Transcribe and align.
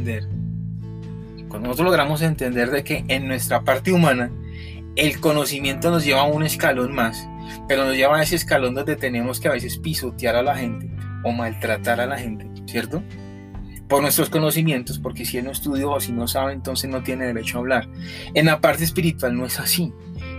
entender, 0.00 0.26
cuando 1.48 1.68
nosotros 1.68 1.86
logramos 1.86 2.22
entender 2.22 2.70
de 2.70 2.84
que 2.84 3.04
en 3.08 3.28
nuestra 3.28 3.62
parte 3.62 3.92
humana 3.92 4.30
el 4.96 5.20
conocimiento 5.20 5.90
nos 5.90 6.04
lleva 6.04 6.22
a 6.22 6.24
un 6.24 6.42
escalón 6.42 6.94
más, 6.94 7.28
pero 7.68 7.84
nos 7.84 7.96
lleva 7.96 8.18
a 8.18 8.22
ese 8.22 8.36
escalón 8.36 8.74
donde 8.74 8.96
tenemos 8.96 9.40
que 9.40 9.48
a 9.48 9.52
veces 9.52 9.78
pisotear 9.78 10.36
a 10.36 10.42
la 10.42 10.56
gente 10.56 10.90
o 11.24 11.32
maltratar 11.32 12.00
a 12.00 12.06
la 12.06 12.18
gente, 12.18 12.48
¿cierto? 12.66 13.02
Por 13.88 14.02
nuestros 14.02 14.30
conocimientos, 14.30 14.98
porque 14.98 15.24
si 15.24 15.38
él 15.38 15.44
no 15.44 15.50
estudió 15.50 15.90
o 15.90 16.00
si 16.00 16.12
no 16.12 16.28
sabe, 16.28 16.52
entonces 16.52 16.88
no 16.88 17.02
tiene 17.02 17.26
derecho 17.26 17.58
a 17.58 17.60
hablar. 17.60 17.88
En 18.34 18.46
la 18.46 18.60
parte 18.60 18.84
espiritual 18.84 19.36
no 19.36 19.46
es 19.46 19.58
así. 19.58 19.92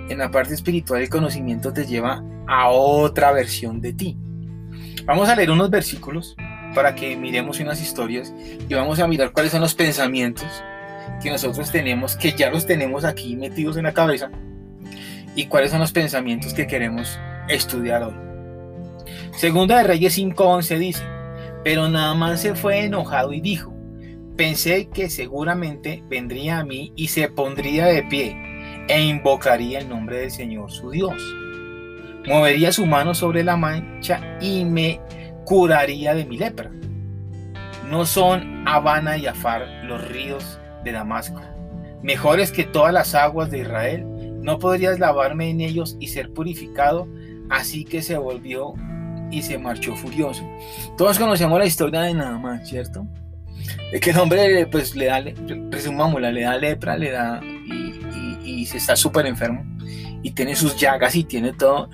En 0.10 0.18
la 0.18 0.32
parte 0.32 0.54
espiritual 0.54 1.02
el 1.02 1.10
conocimiento 1.10 1.74
te 1.74 1.86
lleva 1.86 2.24
a 2.48 2.70
otra 2.70 3.32
versión 3.32 3.82
de 3.82 3.94
ti. 3.94 4.18
Vamos 5.06 5.28
a 5.28 5.36
leer 5.36 5.52
unos 5.52 5.70
versículos 5.70 6.36
para 6.74 6.96
que 6.96 7.16
miremos 7.16 7.60
unas 7.60 7.82
historias 7.82 8.34
y 8.68 8.74
vamos 8.74 9.00
a 9.00 9.08
mirar 9.08 9.32
cuáles 9.32 9.52
son 9.52 9.62
los 9.62 9.76
pensamientos 9.76 10.48
que 11.22 11.30
nosotros 11.30 11.72
tenemos, 11.72 12.16
que 12.16 12.32
ya 12.32 12.50
los 12.50 12.66
tenemos 12.66 13.06
aquí 13.06 13.36
metidos 13.36 13.78
en 13.78 13.84
la 13.84 13.94
cabeza, 13.94 14.32
y 15.36 15.46
cuáles 15.46 15.72
son 15.72 15.80
los 15.80 15.92
pensamientos 15.92 16.54
que 16.54 16.68
queremos 16.68 17.20
estudiar 17.48 18.04
hoy. 18.04 18.14
Segunda 19.36 19.78
de 19.78 19.84
Reyes 19.84 20.18
5:11 20.18 20.78
dice, 20.78 21.04
pero 21.64 21.90
nada 21.90 22.14
más 22.16 22.42
se 22.42 22.56
fue 22.56 22.86
enojado 22.86 23.34
y 23.34 23.42
dijo, 23.42 23.74
pensé 24.36 24.90
que 24.90 25.10
seguramente 25.10 26.04
vendría 26.10 26.60
a 26.60 26.64
mí 26.64 26.92
y 26.96 27.08
se 27.08 27.30
pondría 27.30 27.86
de 27.86 28.04
pie 28.04 28.36
e 28.88 29.02
invocaría 29.02 29.80
el 29.80 29.90
nombre 29.90 30.18
del 30.18 30.32
Señor 30.32 30.72
su 30.72 30.90
Dios. 30.92 31.22
Movería 32.28 32.72
su 32.72 32.86
mano 32.86 33.16
sobre 33.16 33.44
la 33.44 33.58
mancha 33.58 34.38
y 34.40 34.64
me 34.66 35.00
curaría 35.52 36.16
de 36.16 36.24
mi 36.24 36.38
lepra. 36.38 36.72
No 37.90 38.06
son 38.06 38.66
Habana 38.66 39.18
y 39.18 39.28
Afar 39.28 39.68
los 39.84 40.08
ríos 40.08 40.58
de 40.86 40.94
Damasco, 40.94 41.42
mejores 42.02 42.54
que 42.54 42.64
todas 42.64 42.94
las 42.94 43.14
aguas 43.16 43.52
de 43.52 43.58
Israel. 43.60 44.06
No 44.42 44.60
podrías 44.60 44.98
lavarme 44.98 45.50
en 45.50 45.60
ellos 45.60 45.98
y 46.00 46.08
ser 46.08 46.32
purificado. 46.32 47.06
Así 47.50 47.84
que 47.84 48.02
se 48.02 48.18
volvió 48.18 48.76
y 49.30 49.42
se 49.42 49.58
marchó 49.58 49.94
furioso. 49.94 50.42
Todos 50.98 51.20
conocemos 51.20 51.60
la 51.60 51.66
historia 51.66 52.04
de 52.04 52.14
Naaman, 52.14 52.66
¿cierto? 52.66 53.06
De 53.92 54.00
que 54.00 54.12
el 54.12 54.20
hombre, 54.20 54.66
pues 54.68 54.96
le 54.96 55.08
da, 55.08 55.22
presumámosla, 55.70 56.32
le 56.32 56.44
da 56.44 56.56
lepra, 56.56 56.96
le 56.96 57.12
da 57.12 57.42
y, 57.44 58.66
se 58.68 58.78
está 58.78 58.96
súper 58.96 59.26
enfermo 59.26 59.66
y 60.24 60.32
tiene 60.32 60.56
sus 60.56 60.78
llagas 60.78 61.14
y 61.14 61.26
tiene 61.26 61.52
todo. 61.52 61.90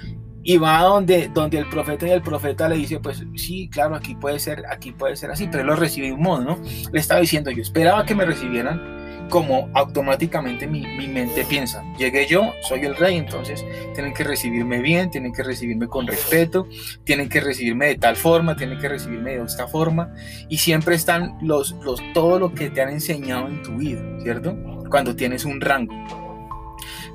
Y 0.50 0.56
va 0.56 0.82
donde, 0.82 1.28
donde 1.28 1.58
el 1.58 1.68
profeta 1.68 2.08
y 2.08 2.12
el 2.12 2.22
profeta 2.22 2.70
le 2.70 2.78
dice, 2.78 3.02
pues 3.02 3.22
sí, 3.36 3.68
claro, 3.68 3.96
aquí 3.96 4.16
puede 4.16 4.40
ser, 4.40 4.64
aquí 4.70 4.94
puede 4.94 5.18
ser 5.18 5.30
así, 5.30 5.50
pero 5.52 5.60
él 5.62 5.68
lo 5.68 6.18
modo, 6.18 6.42
¿no? 6.42 6.62
Le 6.90 7.02
estaba 7.02 7.20
diciendo, 7.20 7.52
yo 7.52 7.62
esperaba 7.62 8.06
que 8.06 8.16
me 8.16 8.24
recibieran 8.24 9.28
como 9.30 9.70
automáticamente 9.74 10.66
mi, 10.66 10.86
mente 11.10 11.44
piensa. 11.44 11.84
Llegué 11.98 12.28
yo, 12.28 12.54
soy 12.62 12.86
el 12.86 12.96
rey, 12.96 13.18
entonces 13.18 13.66
tienen 13.94 14.14
que 14.14 14.24
recibirme 14.24 14.80
bien, 14.80 15.12
tienen 15.12 15.34
que 15.34 15.44
recibirme 15.44 15.88
con 15.88 16.08
respeto, 16.08 16.66
tienen 17.04 17.28
que 17.28 17.42
recibirme 17.42 17.88
de 17.88 17.96
tal 17.96 18.16
forma, 18.16 18.56
tienen 18.56 18.80
que 18.80 18.88
recibirme 18.88 19.32
de 19.32 19.44
esta 19.44 19.68
forma. 19.68 20.14
Y 20.48 20.60
siempre 20.60 20.96
están 20.96 21.38
los, 21.42 21.74
los, 21.84 22.02
todo 22.14 22.40
lo 22.40 22.54
que 22.54 22.70
te 22.70 22.82
han 22.82 22.92
enseñado 22.92 23.50
en 23.50 23.62
tu 23.64 23.76
vida, 23.76 24.02
¿cierto? 24.24 24.56
Cuando 24.90 25.14
tienes 25.14 25.44
un 25.44 25.60
rango. 25.60 25.94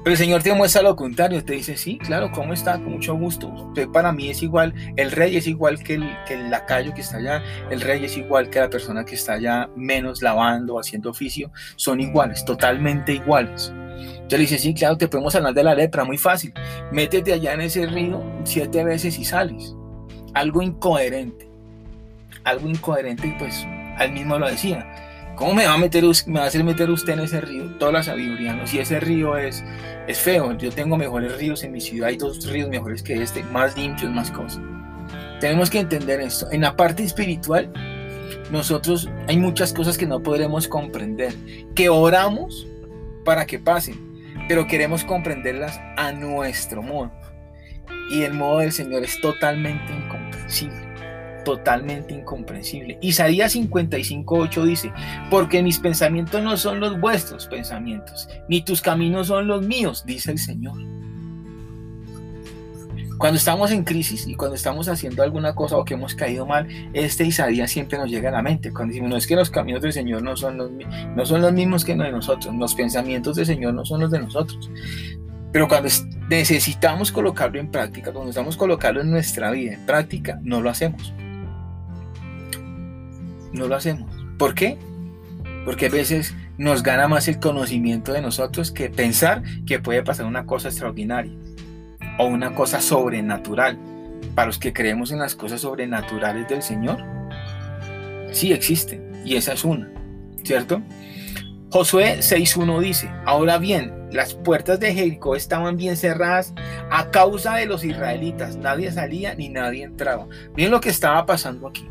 Pero 0.04 0.14
el 0.14 0.18
Señor 0.18 0.42
te 0.42 0.52
muestra 0.52 0.82
lo 0.82 0.96
contrario, 0.96 1.44
te 1.44 1.52
dice, 1.52 1.76
sí, 1.76 1.96
claro, 1.98 2.32
¿cómo 2.32 2.52
está? 2.52 2.72
Con 2.74 2.94
mucho 2.94 3.14
gusto. 3.14 3.46
Usted 3.48 3.88
para 3.88 4.12
mí 4.12 4.30
es 4.30 4.42
igual, 4.42 4.74
el 4.96 5.12
rey 5.12 5.36
es 5.36 5.46
igual 5.46 5.80
que 5.84 5.94
el, 5.94 6.50
lacayo 6.50 6.92
que 6.92 7.02
está 7.02 7.18
allá, 7.18 7.40
el 7.70 7.80
rey 7.80 8.04
es 8.04 8.16
igual 8.16 8.50
que 8.50 8.58
la 8.58 8.68
persona 8.68 9.04
que 9.04 9.14
está 9.14 9.34
allá 9.34 9.70
menos 9.76 10.20
lavando, 10.20 10.80
haciendo 10.80 11.10
oficio, 11.10 11.52
son 11.76 12.00
iguales, 12.00 12.44
totalmente 12.44 13.12
iguales. 13.12 13.72
Entonces 13.72 14.32
le 14.32 14.38
dice, 14.38 14.58
sí, 14.58 14.74
claro, 14.74 14.96
te 14.96 15.06
podemos 15.06 15.36
hablar 15.36 15.54
de 15.54 15.62
la 15.62 15.74
lepra, 15.76 16.04
muy 16.04 16.18
fácil. 16.18 16.52
Métete 16.90 17.32
allá 17.32 17.52
en 17.52 17.60
ese 17.60 17.86
río 17.86 18.24
siete 18.42 18.82
veces 18.82 19.16
y 19.20 19.24
sales. 19.24 19.76
Algo 20.34 20.62
incoherente, 20.62 21.48
algo 22.42 22.68
incoherente 22.68 23.28
y 23.28 23.38
pues 23.38 23.64
al 23.98 24.10
mismo 24.10 24.36
lo 24.36 24.48
decía 24.48 25.11
¿Cómo 25.36 25.54
me 25.54 25.66
va 25.66 25.74
a 25.74 25.78
meter 25.78 26.04
me 26.26 26.38
va 26.38 26.44
a 26.44 26.48
hacer 26.48 26.62
meter 26.62 26.90
usted 26.90 27.14
en 27.14 27.20
ese 27.20 27.40
río? 27.40 27.64
Toda 27.78 27.92
la 27.92 28.02
sabiduría, 28.02 28.54
¿no? 28.54 28.66
Si 28.66 28.78
ese 28.78 29.00
río 29.00 29.36
es, 29.36 29.64
es 30.06 30.18
feo, 30.18 30.56
yo 30.58 30.70
tengo 30.70 30.96
mejores 30.96 31.36
ríos 31.38 31.64
en 31.64 31.72
mi 31.72 31.80
ciudad, 31.80 32.08
hay 32.08 32.16
dos 32.16 32.46
ríos 32.46 32.68
mejores 32.68 33.02
que 33.02 33.20
este, 33.22 33.42
más 33.44 33.76
limpios, 33.76 34.10
más 34.10 34.30
cosas. 34.30 34.60
Tenemos 35.40 35.70
que 35.70 35.80
entender 35.80 36.20
esto. 36.20 36.50
En 36.52 36.60
la 36.60 36.76
parte 36.76 37.02
espiritual, 37.02 37.72
nosotros 38.50 39.08
hay 39.26 39.38
muchas 39.38 39.72
cosas 39.72 39.96
que 39.96 40.06
no 40.06 40.22
podremos 40.22 40.68
comprender, 40.68 41.34
que 41.74 41.88
oramos 41.88 42.66
para 43.24 43.46
que 43.46 43.58
pasen, 43.58 43.96
pero 44.48 44.66
queremos 44.66 45.02
comprenderlas 45.02 45.80
a 45.96 46.12
nuestro 46.12 46.82
modo. 46.82 47.10
Y 48.10 48.22
el 48.22 48.34
modo 48.34 48.58
del 48.58 48.72
Señor 48.72 49.02
es 49.02 49.18
totalmente 49.20 49.92
incomprensible 49.92 50.91
totalmente 51.44 52.14
incomprensible. 52.14 52.98
Isaías 53.00 53.54
55.8 53.54 54.64
dice, 54.64 54.92
porque 55.30 55.62
mis 55.62 55.78
pensamientos 55.78 56.42
no 56.42 56.56
son 56.56 56.80
los 56.80 57.00
vuestros 57.00 57.46
pensamientos, 57.46 58.28
ni 58.48 58.62
tus 58.62 58.80
caminos 58.80 59.28
son 59.28 59.46
los 59.46 59.62
míos, 59.62 60.04
dice 60.06 60.32
el 60.32 60.38
Señor. 60.38 60.78
Cuando 63.18 63.38
estamos 63.38 63.70
en 63.70 63.84
crisis 63.84 64.26
y 64.26 64.34
cuando 64.34 64.56
estamos 64.56 64.88
haciendo 64.88 65.22
alguna 65.22 65.54
cosa 65.54 65.76
o 65.76 65.84
que 65.84 65.94
hemos 65.94 66.12
caído 66.12 66.44
mal, 66.44 66.66
este 66.92 67.24
Isaías 67.24 67.70
siempre 67.70 67.96
nos 67.96 68.10
llega 68.10 68.30
a 68.30 68.32
la 68.32 68.42
mente. 68.42 68.72
Cuando 68.72 68.90
decimos, 68.90 69.10
no 69.10 69.16
es 69.16 69.28
que 69.28 69.36
los 69.36 69.48
caminos 69.48 69.80
del 69.80 69.92
Señor 69.92 70.22
no 70.22 70.36
son 70.36 70.56
los, 70.56 70.72
no 70.72 71.38
los 71.38 71.52
mismos 71.52 71.84
que 71.84 71.94
los 71.94 72.06
de 72.06 72.10
nosotros, 72.10 72.52
los 72.56 72.74
pensamientos 72.74 73.36
del 73.36 73.46
Señor 73.46 73.74
no 73.74 73.84
son 73.84 74.00
los 74.00 74.10
de 74.10 74.18
nosotros. 74.18 74.68
Pero 75.52 75.68
cuando 75.68 75.88
necesitamos 76.30 77.12
colocarlo 77.12 77.60
en 77.60 77.70
práctica, 77.70 78.06
cuando 78.10 78.24
necesitamos 78.24 78.56
colocarlo 78.56 79.02
en 79.02 79.12
nuestra 79.12 79.52
vida 79.52 79.74
en 79.74 79.86
práctica, 79.86 80.40
no 80.42 80.60
lo 80.60 80.70
hacemos 80.70 81.14
no 83.52 83.68
lo 83.68 83.76
hacemos. 83.76 84.10
¿Por 84.38 84.54
qué? 84.54 84.78
Porque 85.64 85.86
a 85.86 85.90
veces 85.90 86.34
nos 86.58 86.82
gana 86.82 87.08
más 87.08 87.28
el 87.28 87.38
conocimiento 87.38 88.12
de 88.12 88.22
nosotros 88.22 88.70
que 88.70 88.90
pensar 88.90 89.42
que 89.66 89.78
puede 89.78 90.02
pasar 90.02 90.26
una 90.26 90.46
cosa 90.46 90.68
extraordinaria 90.68 91.32
o 92.18 92.26
una 92.26 92.54
cosa 92.54 92.80
sobrenatural. 92.80 93.78
Para 94.34 94.46
los 94.46 94.58
que 94.58 94.72
creemos 94.72 95.10
en 95.10 95.18
las 95.18 95.34
cosas 95.34 95.62
sobrenaturales 95.62 96.48
del 96.48 96.62
Señor, 96.62 97.02
sí 98.32 98.52
existen 98.52 99.12
y 99.24 99.36
esa 99.36 99.52
es 99.52 99.64
una, 99.64 99.90
¿cierto? 100.44 100.82
Josué 101.70 102.18
6.1 102.18 102.80
dice, 102.80 103.10
ahora 103.24 103.58
bien, 103.58 103.92
las 104.12 104.34
puertas 104.34 104.78
de 104.78 104.94
Jericó 104.94 105.36
estaban 105.36 105.76
bien 105.76 105.96
cerradas 105.96 106.52
a 106.90 107.10
causa 107.10 107.56
de 107.56 107.66
los 107.66 107.82
israelitas, 107.82 108.56
nadie 108.56 108.92
salía 108.92 109.34
ni 109.34 109.48
nadie 109.48 109.84
entraba. 109.84 110.28
Miren 110.54 110.70
lo 110.70 110.80
que 110.80 110.90
estaba 110.90 111.24
pasando 111.24 111.66
aquí. 111.66 111.88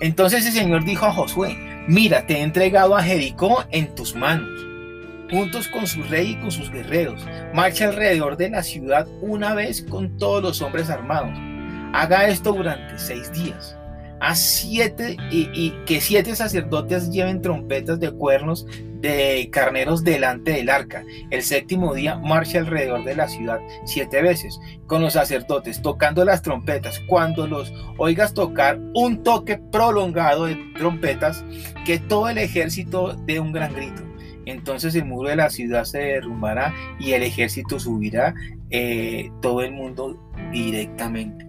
Entonces 0.00 0.46
el 0.46 0.52
Señor 0.52 0.84
dijo 0.84 1.06
a 1.06 1.12
Josué, 1.12 1.56
mira, 1.88 2.26
te 2.26 2.34
he 2.34 2.42
entregado 2.42 2.96
a 2.96 3.02
Jericó 3.02 3.64
en 3.70 3.94
tus 3.94 4.14
manos, 4.14 4.50
juntos 5.30 5.68
con 5.68 5.86
su 5.86 6.02
rey 6.02 6.32
y 6.32 6.36
con 6.36 6.50
sus 6.50 6.70
guerreros. 6.70 7.24
Marcha 7.52 7.86
alrededor 7.88 8.36
de 8.36 8.50
la 8.50 8.62
ciudad 8.62 9.06
una 9.20 9.54
vez 9.54 9.82
con 9.82 10.16
todos 10.18 10.42
los 10.42 10.62
hombres 10.62 10.90
armados. 10.90 11.32
Haga 11.92 12.28
esto 12.28 12.52
durante 12.52 12.98
seis 12.98 13.32
días. 13.32 13.76
Haz 14.20 14.38
siete 14.38 15.16
y, 15.30 15.50
y 15.52 15.70
que 15.86 16.00
siete 16.00 16.34
sacerdotes 16.34 17.10
lleven 17.10 17.42
trompetas 17.42 18.00
de 18.00 18.10
cuernos 18.12 18.66
de 19.04 19.50
carneros 19.52 20.02
delante 20.02 20.52
del 20.52 20.70
arca. 20.70 21.04
El 21.30 21.42
séptimo 21.42 21.92
día 21.94 22.16
marcha 22.16 22.58
alrededor 22.58 23.04
de 23.04 23.14
la 23.14 23.28
ciudad 23.28 23.60
siete 23.84 24.22
veces 24.22 24.58
con 24.86 25.02
los 25.02 25.12
sacerdotes 25.12 25.82
tocando 25.82 26.24
las 26.24 26.40
trompetas. 26.40 27.00
Cuando 27.06 27.46
los 27.46 27.70
oigas 27.98 28.32
tocar 28.32 28.80
un 28.94 29.22
toque 29.22 29.58
prolongado 29.58 30.46
de 30.46 30.56
trompetas, 30.78 31.44
que 31.84 31.98
todo 31.98 32.30
el 32.30 32.38
ejército 32.38 33.14
dé 33.26 33.40
un 33.40 33.52
gran 33.52 33.74
grito. 33.74 34.02
Entonces 34.46 34.94
el 34.94 35.04
muro 35.04 35.28
de 35.28 35.36
la 35.36 35.50
ciudad 35.50 35.84
se 35.84 35.98
derrumbará 35.98 36.72
y 36.98 37.12
el 37.12 37.22
ejército 37.22 37.78
subirá 37.78 38.34
eh, 38.70 39.30
todo 39.42 39.62
el 39.62 39.72
mundo 39.72 40.18
directamente. 40.50 41.43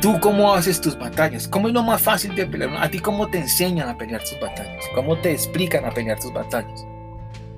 ¿Tú 0.00 0.20
cómo 0.20 0.54
haces 0.54 0.80
tus 0.80 0.96
batallas? 0.96 1.48
¿Cómo 1.48 1.66
es 1.66 1.74
lo 1.74 1.82
más 1.82 2.00
fácil 2.00 2.32
de 2.36 2.46
pelear? 2.46 2.70
¿A 2.76 2.88
ti 2.88 3.00
cómo 3.00 3.26
te 3.26 3.38
enseñan 3.38 3.88
a 3.88 3.98
pelear 3.98 4.22
tus 4.22 4.38
batallas? 4.38 4.84
¿Cómo 4.94 5.18
te 5.18 5.32
explican 5.32 5.84
a 5.84 5.90
pelear 5.90 6.20
tus 6.20 6.32
batallas? 6.32 6.86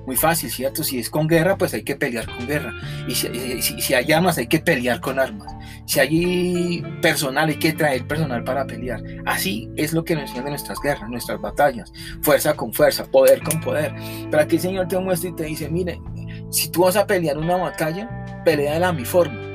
Muy 0.07 0.15
fácil, 0.15 0.49
¿cierto? 0.49 0.83
Si 0.83 0.97
es 0.97 1.11
con 1.11 1.27
guerra, 1.27 1.55
pues 1.55 1.75
hay 1.75 1.83
que 1.83 1.95
pelear 1.95 2.25
con 2.25 2.47
guerra. 2.47 2.73
Y 3.07 3.13
si, 3.13 3.61
si, 3.61 3.93
hay 3.93 4.11
armas, 4.11 4.39
hay 4.39 4.47
que 4.47 4.59
pelear 4.59 4.99
con 4.99 5.19
armas. 5.19 5.53
Si 5.85 5.99
hay 5.99 6.83
personal, 6.99 7.49
hay 7.49 7.59
que 7.59 7.73
traer 7.73 8.07
personal 8.07 8.43
para 8.43 8.65
pelear. 8.65 9.03
Así 9.27 9.69
es 9.75 9.93
lo 9.93 10.03
que 10.03 10.15
nos 10.15 10.23
enseñan 10.31 10.49
nuestras 10.49 10.79
guerras, 10.79 11.07
nuestras 11.09 11.39
batallas. 11.39 11.93
Fuerza 12.23 12.55
con 12.55 12.73
fuerza, 12.73 13.05
poder 13.05 13.43
con 13.43 13.61
poder. 13.61 13.93
Para 14.31 14.47
que 14.47 14.55
el 14.55 14.61
Señor 14.63 14.87
te 14.87 14.97
muestre 14.97 15.29
y 15.29 15.35
te 15.35 15.43
dice, 15.43 15.69
mire, 15.69 16.01
si 16.49 16.69
tú 16.69 16.81
vas 16.81 16.95
a 16.95 17.05
pelear 17.05 17.37
una 17.37 17.57
batalla, 17.57 18.09
pelea 18.43 18.87
a 18.87 18.91
mi 18.91 19.05
forma 19.05 19.50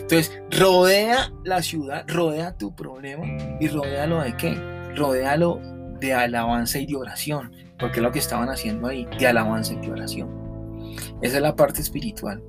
entonces, 0.00 0.40
rodea 0.50 1.32
la 1.44 1.62
ciudad, 1.62 2.04
rodea 2.08 2.56
tu 2.56 2.74
problema 2.74 3.24
y 3.60 3.68
rodéalo 3.68 4.22
de 4.22 4.36
qué? 4.36 4.54
Rodéalo 4.94 5.60
de 6.00 6.14
alabanza 6.14 6.78
y 6.78 6.86
de 6.86 6.96
oración, 6.96 7.52
porque 7.78 7.96
es 7.96 8.02
lo 8.02 8.12
que 8.12 8.18
estaban 8.18 8.48
haciendo 8.48 8.88
ahí, 8.88 9.06
de 9.18 9.26
alabanza 9.26 9.72
y 9.74 9.76
de 9.76 9.90
oración. 9.90 10.28
Esa 11.22 11.36
es 11.36 11.42
la 11.42 11.56
parte 11.56 11.80
espiritual. 11.80 12.42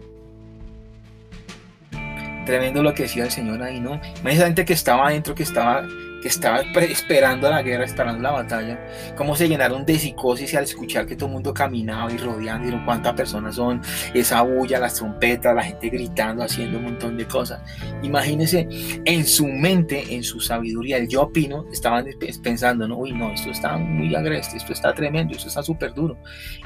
Tremendo 2.45 2.83
lo 2.83 2.93
que 2.93 3.03
decía 3.03 3.23
el 3.23 3.31
Señor 3.31 3.63
ahí, 3.63 3.79
¿no? 3.79 3.99
Imagínate 4.21 4.45
gente 4.45 4.65
que 4.65 4.73
estaba 4.73 5.07
adentro, 5.07 5.33
que 5.33 5.43
estaba 5.43 5.87
que 6.25 6.29
estaba 6.29 6.61
esperando 6.81 7.47
la 7.51 7.61
guerra, 7.61 7.85
esperando 7.85 8.23
la 8.23 8.31
batalla, 8.31 8.79
cómo 9.15 9.35
se 9.35 9.47
llenaron 9.47 9.85
de 9.85 9.99
psicosis 9.99 10.55
al 10.55 10.63
escuchar 10.63 11.05
que 11.05 11.15
todo 11.15 11.27
el 11.27 11.33
mundo 11.33 11.53
caminaba 11.53 12.11
y 12.11 12.17
rodeando, 12.17 12.67
y 12.67 12.83
cuántas 12.83 13.13
personas 13.13 13.57
son, 13.57 13.79
esa 14.11 14.41
bulla, 14.41 14.79
las 14.79 14.95
trompetas, 14.95 15.53
la 15.53 15.61
gente 15.61 15.87
gritando, 15.87 16.41
haciendo 16.41 16.79
un 16.79 16.85
montón 16.85 17.15
de 17.15 17.27
cosas. 17.27 17.61
Imagínense, 18.01 18.67
en 19.05 19.23
su 19.23 19.45
mente, 19.45 20.15
en 20.15 20.23
su 20.23 20.39
sabiduría, 20.39 20.97
el 20.97 21.07
yo 21.07 21.21
opino, 21.21 21.67
estaban 21.71 22.07
pensando, 22.41 22.87
no, 22.87 22.97
uy, 22.97 23.13
no, 23.13 23.31
esto 23.31 23.51
está 23.51 23.77
muy 23.77 24.15
agreste, 24.15 24.57
esto 24.57 24.73
está 24.73 24.95
tremendo, 24.95 25.35
esto 25.35 25.47
está 25.47 25.61
súper 25.61 25.93
duro. 25.93 26.17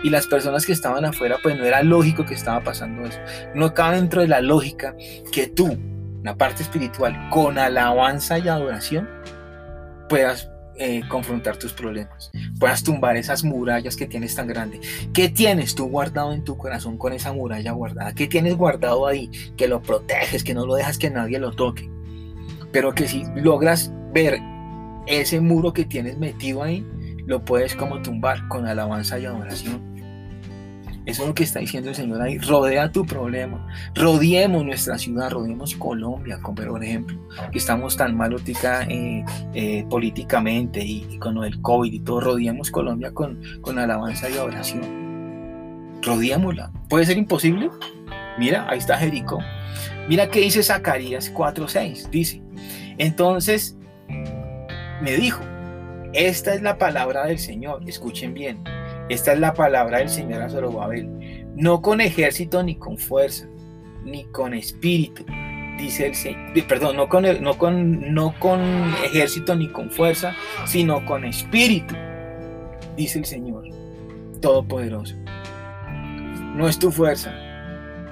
Y 0.06 0.10
las 0.10 0.26
personas 0.26 0.66
que 0.66 0.72
estaban 0.72 1.04
afuera, 1.04 1.36
pues 1.44 1.58
no 1.58 1.66
era 1.66 1.84
lógico 1.84 2.26
que 2.26 2.36
estaba 2.36 2.64
pasando 2.64 3.06
eso. 3.06 3.20
No 3.56 3.74
cabe 3.74 3.98
dentro 3.98 4.22
de 4.22 4.30
la 4.30 4.40
lógica 4.40 4.96
que 5.34 5.48
tú, 5.48 5.78
la 6.24 6.38
parte 6.38 6.64
espiritual, 6.64 7.30
con 7.30 7.58
alabanza 7.58 8.40
y 8.40 8.48
adoración, 8.48 9.20
puedas 10.10 10.50
eh, 10.76 11.02
confrontar 11.08 11.58
tus 11.58 11.74
problemas, 11.74 12.32
puedas 12.60 12.84
tumbar 12.84 13.18
esas 13.18 13.44
murallas 13.44 13.96
que 13.96 14.08
tienes 14.08 14.36
tan 14.36 14.48
grandes. 14.48 14.82
¿Qué 15.14 15.30
tienes 15.30 15.76
tú 15.76 15.88
guardado 15.88 16.34
en 16.34 16.44
tu 16.44 16.58
corazón 16.58 16.98
con 16.98 17.14
esa 17.14 17.32
muralla 17.32 17.72
guardada? 17.72 18.14
¿Qué 18.14 18.28
tienes 18.28 18.56
guardado 18.56 19.08
ahí 19.08 19.30
que 19.56 19.68
lo 19.68 19.82
proteges, 19.82 20.44
que 20.44 20.54
no 20.54 20.66
lo 20.66 20.76
dejas 20.76 20.98
que 20.98 21.10
nadie 21.10 21.40
lo 21.40 21.52
toque? 21.52 21.90
Pero 22.72 22.94
que 22.94 23.08
si 23.08 23.26
logras 23.36 23.92
ver 24.14 24.40
ese 25.06 25.42
muro 25.42 25.74
que 25.74 25.86
tienes 25.86 26.18
metido 26.18 26.64
ahí, 26.64 26.86
lo 27.26 27.44
puedes 27.44 27.76
como 27.76 28.02
tumbar 28.02 28.48
con 28.48 28.66
alabanza 28.66 29.20
y 29.20 29.26
adoración. 29.26 29.89
Eso 31.10 31.24
es 31.24 31.28
lo 31.30 31.34
que 31.34 31.44
está 31.44 31.60
diciendo 31.60 31.90
el 31.90 31.96
Señor 31.96 32.22
ahí. 32.22 32.38
Rodea 32.38 32.92
tu 32.92 33.04
problema. 33.04 33.68
Rodeemos 33.96 34.64
nuestra 34.64 34.96
ciudad, 35.00 35.32
rodeemos 35.32 35.74
Colombia, 35.74 36.40
por 36.44 36.84
ejemplo, 36.84 37.20
que 37.52 37.58
estamos 37.58 37.98
tan 37.98 38.16
mal 38.16 38.36
eh, 38.36 39.26
eh, 39.56 39.86
políticamente 39.90 40.86
y, 40.86 41.18
con 41.18 41.44
el 41.44 41.60
COVID 41.62 41.92
y 41.92 42.00
todo. 42.02 42.20
Rodeemos 42.22 42.70
Colombia 42.70 43.12
con, 43.12 43.42
con 43.62 43.80
alabanza 43.80 44.30
y 44.30 44.38
oración. 44.38 46.00
Rodeémosla. 46.04 46.72
¿Puede 46.88 47.08
ser 47.08 47.18
imposible? 47.18 47.72
Mira, 48.38 48.68
ahí 48.70 48.78
está 48.78 48.96
Jericó. 48.96 49.40
Mira 50.08 50.30
qué 50.30 50.42
dice 50.42 50.62
Zacarías 50.62 51.34
4:6. 51.34 52.12
Dice, 52.12 52.44
entonces 53.00 53.76
me 55.02 55.14
dijo, 55.14 55.42
esta 56.14 56.54
es 56.54 56.62
la 56.62 56.78
palabra 56.78 57.26
del 57.26 57.40
Señor. 57.40 57.82
Escuchen 57.88 58.36
bien 58.36 58.64
esta 59.10 59.34
es 59.34 59.40
la 59.40 59.56
palabra 59.56 59.98
del 59.98 60.10
Señor 60.10 60.44
a 60.44 60.50
Zorobabel. 60.50 61.48
No 61.56 61.82
con 61.82 62.00
ejército 62.00 62.62
ni 62.62 62.76
con 62.76 62.98
fuerza, 62.98 63.48
ni 64.06 64.26
con 64.26 64.54
espíritu, 64.54 65.26
dice 65.80 66.08
el 66.08 66.16
Señor. 66.16 66.68
Perdón, 66.68 66.96
no 66.96 67.10
con, 67.10 67.24
no, 67.42 67.58
con, 67.58 68.14
no 68.14 68.36
con 68.40 68.62
ejército 69.04 69.56
ni 69.56 69.68
con 69.68 69.90
fuerza, 69.90 70.36
sino 70.66 71.04
con 71.06 71.26
espíritu, 71.26 71.96
dice 72.96 73.18
el 73.18 73.26
Señor 73.26 73.64
Todopoderoso. 74.42 75.16
No 76.56 76.70
es 76.70 76.78
tu 76.78 76.92
fuerza, 76.92 77.34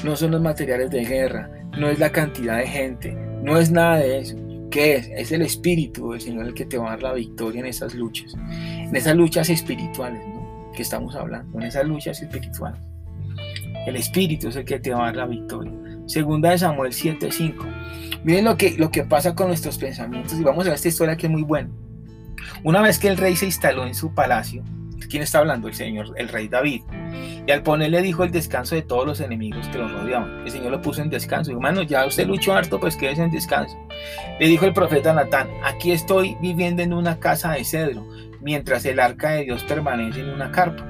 no 0.03 0.15
son 0.15 0.31
los 0.31 0.41
materiales 0.41 0.89
de 0.89 1.05
guerra, 1.05 1.49
no 1.77 1.89
es 1.89 1.99
la 1.99 2.11
cantidad 2.11 2.57
de 2.57 2.67
gente, 2.67 3.13
no 3.43 3.59
es 3.59 3.69
nada 3.69 3.97
de 3.97 4.19
eso. 4.19 4.35
¿Qué 4.71 4.95
es? 4.95 5.09
Es 5.15 5.31
el 5.31 5.43
espíritu 5.43 6.11
del 6.11 6.21
Señor 6.21 6.47
el 6.47 6.53
que 6.55 6.65
te 6.65 6.77
va 6.77 6.87
a 6.87 6.89
dar 6.91 7.03
la 7.03 7.13
victoria 7.13 7.59
en 7.59 7.67
esas 7.67 7.93
luchas, 7.93 8.33
en 8.33 8.95
esas 8.95 9.15
luchas 9.15 9.49
espirituales 9.49 10.21
que 10.77 10.83
estamos 10.83 11.15
hablando, 11.15 11.57
en 11.59 11.65
esas 11.65 11.85
luchas 11.85 12.21
espirituales. 12.21 12.79
El 13.87 13.95
Espíritu 13.95 14.49
es 14.49 14.55
el 14.55 14.63
que 14.63 14.79
te 14.79 14.93
va 14.93 15.01
a 15.01 15.05
dar 15.07 15.15
la 15.15 15.25
victoria. 15.25 15.73
Segunda 16.05 16.51
de 16.51 16.59
Samuel 16.59 16.93
7:5. 16.93 17.65
Miren 18.23 18.45
lo 18.45 18.55
que, 18.57 18.77
lo 18.77 18.91
que 18.91 19.03
pasa 19.03 19.33
con 19.33 19.47
nuestros 19.47 19.77
pensamientos 19.77 20.39
y 20.39 20.43
vamos 20.43 20.65
a 20.65 20.69
ver 20.69 20.75
esta 20.75 20.87
historia 20.87 21.17
que 21.17 21.25
es 21.25 21.31
muy 21.31 21.41
buena. 21.41 21.69
Una 22.63 22.81
vez 22.81 22.99
que 22.99 23.07
el 23.07 23.17
rey 23.17 23.35
se 23.35 23.45
instaló 23.45 23.87
en 23.87 23.95
su 23.95 24.13
palacio, 24.13 24.63
¿quién 25.09 25.23
está 25.23 25.39
hablando? 25.39 25.67
El 25.67 25.73
Señor, 25.73 26.13
el 26.15 26.29
rey 26.29 26.47
David. 26.47 26.81
Y 27.47 27.51
al 27.51 27.63
ponerle 27.63 28.01
dijo 28.03 28.23
el 28.23 28.31
descanso 28.31 28.75
de 28.75 28.83
todos 28.83 29.07
los 29.07 29.19
enemigos 29.19 29.67
que 29.69 29.79
lo 29.79 29.87
rodeaban. 29.87 30.41
El 30.45 30.51
Señor 30.51 30.71
lo 30.71 30.81
puso 30.81 31.01
en 31.01 31.09
descanso. 31.09 31.51
Hermano, 31.51 31.81
ya 31.81 32.05
usted 32.05 32.27
luchó 32.27 32.53
harto, 32.53 32.79
pues 32.79 32.95
quédese 32.95 33.23
en 33.23 33.31
descanso. 33.31 33.75
Le 34.39 34.47
dijo 34.47 34.65
el 34.65 34.73
profeta 34.73 35.13
Natán, 35.13 35.49
aquí 35.63 35.91
estoy 35.91 36.37
viviendo 36.39 36.83
en 36.83 36.93
una 36.93 37.19
casa 37.19 37.53
de 37.53 37.63
cedro 37.63 38.05
mientras 38.41 38.85
el 38.85 38.99
arca 38.99 39.31
de 39.31 39.45
Dios 39.45 39.63
permanece 39.63 40.21
en 40.21 40.29
una 40.29 40.51
carpa. 40.51 40.83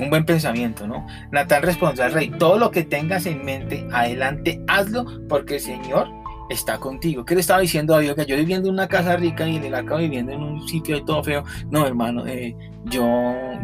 Un 0.00 0.10
buen 0.10 0.24
pensamiento, 0.24 0.86
¿no? 0.86 1.06
Natán 1.32 1.62
respondió 1.62 2.04
al 2.04 2.12
rey, 2.12 2.30
todo 2.30 2.58
lo 2.58 2.70
que 2.70 2.84
tengas 2.84 3.26
en 3.26 3.44
mente, 3.44 3.86
adelante, 3.92 4.62
hazlo, 4.68 5.04
porque 5.28 5.56
el 5.56 5.60
Señor 5.60 6.08
está 6.48 6.78
contigo. 6.78 7.24
¿Qué 7.24 7.34
le 7.34 7.40
estaba 7.40 7.60
diciendo 7.60 7.94
a 7.94 8.00
Dios? 8.00 8.14
Que 8.14 8.26
yo 8.26 8.36
viviendo 8.36 8.68
en 8.68 8.74
una 8.74 8.88
casa 8.88 9.16
rica 9.16 9.46
y 9.48 9.56
en 9.56 9.64
el 9.64 9.74
arca 9.74 9.96
viviendo 9.96 10.32
en 10.32 10.42
un 10.42 10.66
sitio 10.68 10.96
de 10.96 11.02
todo 11.02 11.22
feo. 11.22 11.44
No, 11.70 11.86
hermano, 11.86 12.26
eh, 12.26 12.56
yo, 12.84 13.04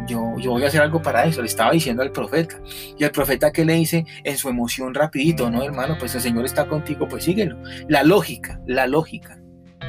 yo, 0.07 0.35
yo 0.39 0.51
voy 0.53 0.65
a 0.65 0.69
hacer 0.69 0.83
algo 0.83 1.01
para 1.01 1.25
eso. 1.25 1.41
Le 1.41 1.47
estaba 1.47 1.73
diciendo 1.73 2.03
al 2.03 2.13
profeta. 2.13 2.61
Y 2.99 3.05
el 3.05 3.11
profeta 3.11 3.53
que 3.53 3.65
le 3.65 3.75
dice 3.75 4.05
en 4.25 4.37
su 4.37 4.49
emoción 4.49 4.95
rapidito, 4.95 5.51
no, 5.51 5.63
hermano, 5.63 5.97
pues 5.99 6.15
el 6.15 6.21
Señor 6.21 6.45
está 6.45 6.67
contigo, 6.67 7.07
pues 7.09 7.25
síguelo. 7.25 7.57
La 7.89 8.03
lógica, 8.03 8.61
la 8.67 8.87
lógica, 8.87 9.39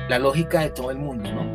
la 0.09 0.19
lógica 0.19 0.61
de 0.61 0.69
todo 0.69 0.91
el 0.91 0.97
mundo, 0.97 1.31
¿no? 1.31 1.54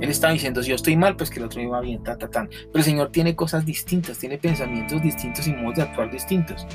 Él 0.00 0.10
está 0.10 0.30
diciendo, 0.30 0.62
si 0.62 0.70
yo 0.70 0.76
estoy 0.76 0.96
mal, 0.96 1.16
pues 1.16 1.30
que 1.30 1.40
el 1.40 1.46
otro 1.46 1.60
iba 1.60 1.80
bien, 1.80 2.02
ta, 2.02 2.16
ta, 2.16 2.28
ta. 2.28 2.48
Pero 2.48 2.70
el 2.74 2.84
Señor 2.84 3.10
tiene 3.10 3.34
cosas 3.34 3.64
distintas, 3.66 4.18
tiene 4.18 4.38
pensamientos 4.38 5.02
distintos 5.02 5.46
y 5.46 5.52
modos 5.52 5.76
de 5.76 5.82
actuar 5.82 6.10
distintos. 6.10 6.66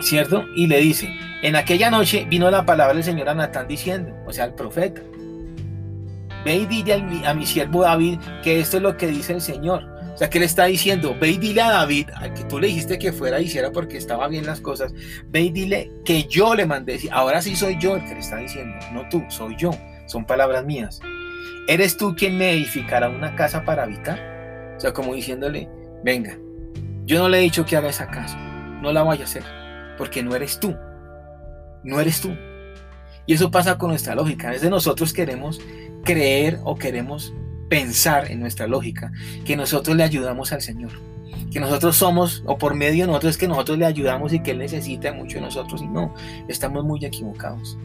¿Cierto? 0.00 0.44
Y 0.56 0.66
le 0.66 0.78
dice, 0.80 1.08
en 1.42 1.56
aquella 1.56 1.90
noche 1.90 2.26
vino 2.28 2.50
la 2.50 2.64
palabra 2.64 2.94
del 2.94 3.04
Señor 3.04 3.28
a 3.28 3.34
Natán 3.34 3.66
diciendo, 3.66 4.12
o 4.26 4.32
sea, 4.32 4.44
al 4.44 4.54
profeta, 4.54 5.00
ve 6.44 6.56
y 6.56 6.66
dile 6.66 6.94
a 7.24 7.34
mi, 7.34 7.46
siervo 7.46 7.82
David 7.82 8.18
que 8.42 8.60
esto 8.60 8.76
es 8.76 8.82
lo 8.82 8.96
que 8.96 9.08
dice 9.08 9.32
el 9.32 9.40
Señor. 9.40 9.84
O 10.14 10.16
sea, 10.16 10.28
que 10.28 10.38
le 10.38 10.44
está 10.44 10.66
diciendo, 10.66 11.16
ve 11.18 11.30
y 11.30 11.38
dile 11.38 11.62
a 11.62 11.70
David, 11.70 12.10
al 12.14 12.34
que 12.34 12.44
tú 12.44 12.60
le 12.60 12.66
dijiste 12.66 12.98
que 12.98 13.12
fuera 13.12 13.40
y 13.40 13.44
hiciera 13.44 13.72
porque 13.72 13.96
estaba 13.96 14.28
bien 14.28 14.44
las 14.44 14.60
cosas, 14.60 14.92
ve 15.28 15.40
y 15.40 15.50
dile 15.50 15.90
que 16.04 16.24
yo 16.24 16.54
le 16.54 16.66
mandé, 16.66 17.00
ahora 17.10 17.40
sí 17.40 17.56
soy 17.56 17.78
yo 17.78 17.96
el 17.96 18.04
que 18.04 18.14
le 18.14 18.20
está 18.20 18.36
diciendo, 18.36 18.76
no 18.92 19.08
tú, 19.08 19.24
soy 19.28 19.56
yo, 19.56 19.70
son 20.06 20.26
palabras 20.26 20.64
mías. 20.66 21.00
¿Eres 21.68 21.96
tú 21.96 22.14
quien 22.16 22.38
me 22.38 22.52
edificará 22.52 23.08
una 23.08 23.34
casa 23.36 23.64
para 23.64 23.84
habitar? 23.84 24.74
O 24.76 24.80
sea, 24.80 24.92
como 24.92 25.14
diciéndole, 25.14 25.68
venga, 26.04 26.36
yo 27.04 27.18
no 27.18 27.28
le 27.28 27.38
he 27.38 27.42
dicho 27.42 27.64
que 27.64 27.76
haga 27.76 27.88
esa 27.88 28.08
casa, 28.08 28.38
no 28.82 28.92
la 28.92 29.02
vaya 29.02 29.22
a 29.22 29.26
hacer, 29.26 29.44
porque 29.96 30.22
no 30.22 30.34
eres 30.34 30.58
tú, 30.58 30.74
no 31.84 32.00
eres 32.00 32.20
tú. 32.20 32.34
Y 33.26 33.34
eso 33.34 33.50
pasa 33.50 33.78
con 33.78 33.90
nuestra 33.90 34.14
lógica. 34.14 34.48
A 34.48 34.52
veces 34.52 34.70
nosotros 34.70 35.12
queremos 35.12 35.60
creer 36.04 36.58
o 36.64 36.76
queremos 36.76 37.32
pensar 37.68 38.30
en 38.30 38.40
nuestra 38.40 38.66
lógica 38.66 39.12
que 39.44 39.56
nosotros 39.56 39.96
le 39.96 40.02
ayudamos 40.02 40.52
al 40.52 40.62
Señor. 40.62 40.90
Que 41.50 41.60
nosotros 41.60 41.96
somos, 41.96 42.42
o 42.46 42.58
por 42.58 42.74
medio 42.74 43.04
de 43.04 43.08
nosotros, 43.08 43.36
que 43.36 43.48
nosotros 43.48 43.78
le 43.78 43.86
ayudamos 43.86 44.32
y 44.32 44.40
que 44.40 44.52
Él 44.52 44.58
necesita 44.58 45.12
mucho 45.12 45.36
de 45.36 45.42
nosotros. 45.42 45.80
Y 45.82 45.86
no, 45.86 46.14
estamos 46.48 46.84
muy 46.84 47.04
equivocados. 47.04 47.78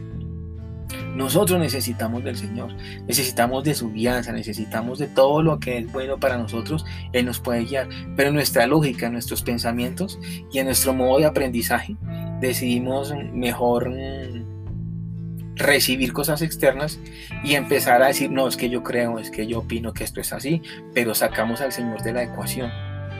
Nosotros 1.14 1.58
necesitamos 1.58 2.24
del 2.24 2.36
Señor, 2.36 2.74
necesitamos 3.06 3.64
de 3.64 3.74
su 3.74 3.92
guianza, 3.92 4.32
necesitamos 4.32 4.98
de 4.98 5.08
todo 5.08 5.42
lo 5.42 5.58
que 5.58 5.78
es 5.78 5.92
bueno 5.92 6.18
para 6.18 6.38
nosotros, 6.38 6.84
Él 7.12 7.26
nos 7.26 7.40
puede 7.40 7.64
guiar. 7.64 7.88
Pero 8.16 8.28
en 8.28 8.34
nuestra 8.34 8.66
lógica, 8.66 9.06
en 9.06 9.12
nuestros 9.12 9.42
pensamientos 9.42 10.18
y 10.52 10.58
en 10.58 10.66
nuestro 10.66 10.94
modo 10.94 11.18
de 11.18 11.26
aprendizaje, 11.26 11.96
decidimos 12.40 13.12
mejor 13.32 13.90
mm, 13.90 15.54
recibir 15.56 16.12
cosas 16.12 16.40
externas 16.42 16.98
y 17.42 17.54
empezar 17.54 18.02
a 18.02 18.08
decir, 18.08 18.30
no, 18.30 18.46
es 18.48 18.56
que 18.56 18.70
yo 18.70 18.82
creo, 18.82 19.18
es 19.18 19.30
que 19.30 19.46
yo 19.46 19.60
opino 19.60 19.92
que 19.92 20.04
esto 20.04 20.20
es 20.20 20.32
así, 20.32 20.62
pero 20.94 21.14
sacamos 21.14 21.60
al 21.60 21.72
Señor 21.72 22.02
de 22.02 22.12
la 22.12 22.22
ecuación, 22.22 22.70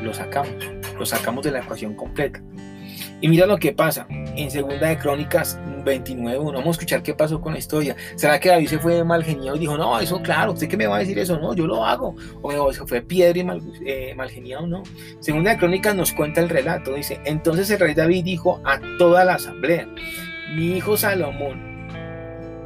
lo 0.02 0.14
sacamos, 0.14 0.54
lo 0.98 1.04
sacamos 1.04 1.44
de 1.44 1.50
la 1.50 1.60
ecuación 1.60 1.94
completa. 1.94 2.40
Y 3.20 3.28
mira 3.28 3.46
lo 3.46 3.58
que 3.58 3.72
pasa 3.72 4.06
en 4.08 4.50
Segunda 4.50 4.87
de 4.88 4.98
Crónicas 4.98 5.58
29.1. 5.84 6.52
Vamos 6.52 6.66
a 6.66 6.70
escuchar 6.70 7.02
qué 7.02 7.14
pasó 7.14 7.40
con 7.40 7.52
la 7.52 7.58
historia. 7.58 7.96
¿Será 8.14 8.38
que 8.38 8.48
David 8.48 8.68
se 8.68 8.78
fue 8.78 9.02
mal 9.02 9.25
geniado 9.25 9.56
y 9.56 9.60
dijo, 9.60 9.76
no, 9.76 9.98
eso 9.98 10.22
claro, 10.22 10.52
¿usted 10.52 10.68
qué 10.68 10.76
me 10.76 10.87
va 10.87 10.96
a 10.96 11.00
decir 11.00 11.18
eso? 11.18 11.38
No, 11.38 11.52
yo 11.54 11.66
lo 11.66 11.84
hago. 11.84 12.14
O 12.42 12.72
se 12.72 12.87
fue 12.87 13.02
piedra 13.02 13.38
y 13.38 13.44
mal, 13.44 13.60
eh, 13.84 14.14
mal 14.14 14.30
geniado, 14.30 14.68
no. 14.68 14.84
Segunda 15.18 15.50
de 15.50 15.58
Crónicas 15.58 15.96
nos 15.96 16.12
cuenta 16.12 16.40
el 16.40 16.48
relato. 16.48 16.94
Dice, 16.94 17.20
entonces 17.25 17.68
el 17.70 17.80
rey 17.80 17.94
David 17.94 18.25
dijo 18.25 18.60
a 18.64 18.80
toda 18.98 19.25
la 19.25 19.34
asamblea, 19.34 19.88
mi 20.54 20.76
hijo 20.76 20.96
Salomón, 20.96 21.88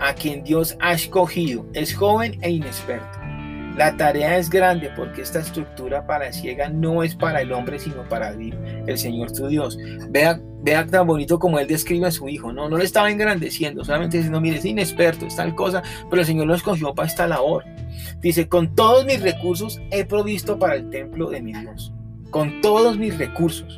a 0.00 0.14
quien 0.14 0.44
Dios 0.44 0.76
ha 0.80 0.92
escogido, 0.92 1.66
es 1.72 1.94
joven 1.94 2.38
e 2.42 2.50
inexperto 2.50 3.21
la 3.76 3.96
tarea 3.96 4.38
es 4.38 4.50
grande 4.50 4.90
porque 4.96 5.22
esta 5.22 5.40
estructura 5.40 6.06
para 6.06 6.32
ciega 6.32 6.68
no 6.68 7.02
es 7.02 7.14
para 7.14 7.40
el 7.40 7.52
hombre, 7.52 7.78
sino 7.78 8.02
para 8.08 8.30
el 8.30 8.98
Señor 8.98 9.32
tu 9.32 9.46
Dios. 9.48 9.78
Vea 10.10 10.40
Vea 10.64 10.86
tan 10.86 11.08
bonito 11.08 11.40
como 11.40 11.58
él 11.58 11.66
describe 11.66 12.06
a 12.06 12.12
su 12.12 12.28
hijo, 12.28 12.52
¿no? 12.52 12.68
No 12.68 12.78
le 12.78 12.84
estaba 12.84 13.10
engrandeciendo, 13.10 13.84
solamente 13.84 14.18
diciendo, 14.18 14.40
mire, 14.40 14.58
es 14.58 14.64
inexperto, 14.64 15.26
es 15.26 15.34
tal 15.34 15.56
cosa, 15.56 15.82
pero 16.08 16.22
el 16.22 16.26
Señor 16.26 16.46
lo 16.46 16.54
escogió 16.54 16.94
para 16.94 17.08
esta 17.08 17.26
labor. 17.26 17.64
Dice, 18.20 18.48
con 18.48 18.72
todos 18.76 19.04
mis 19.04 19.20
recursos 19.20 19.80
he 19.90 20.04
provisto 20.04 20.60
para 20.60 20.76
el 20.76 20.88
templo 20.88 21.30
de 21.30 21.42
mi 21.42 21.52
Dios. 21.52 21.92
Con 22.30 22.60
todos 22.60 22.96
mis 22.96 23.18
recursos. 23.18 23.76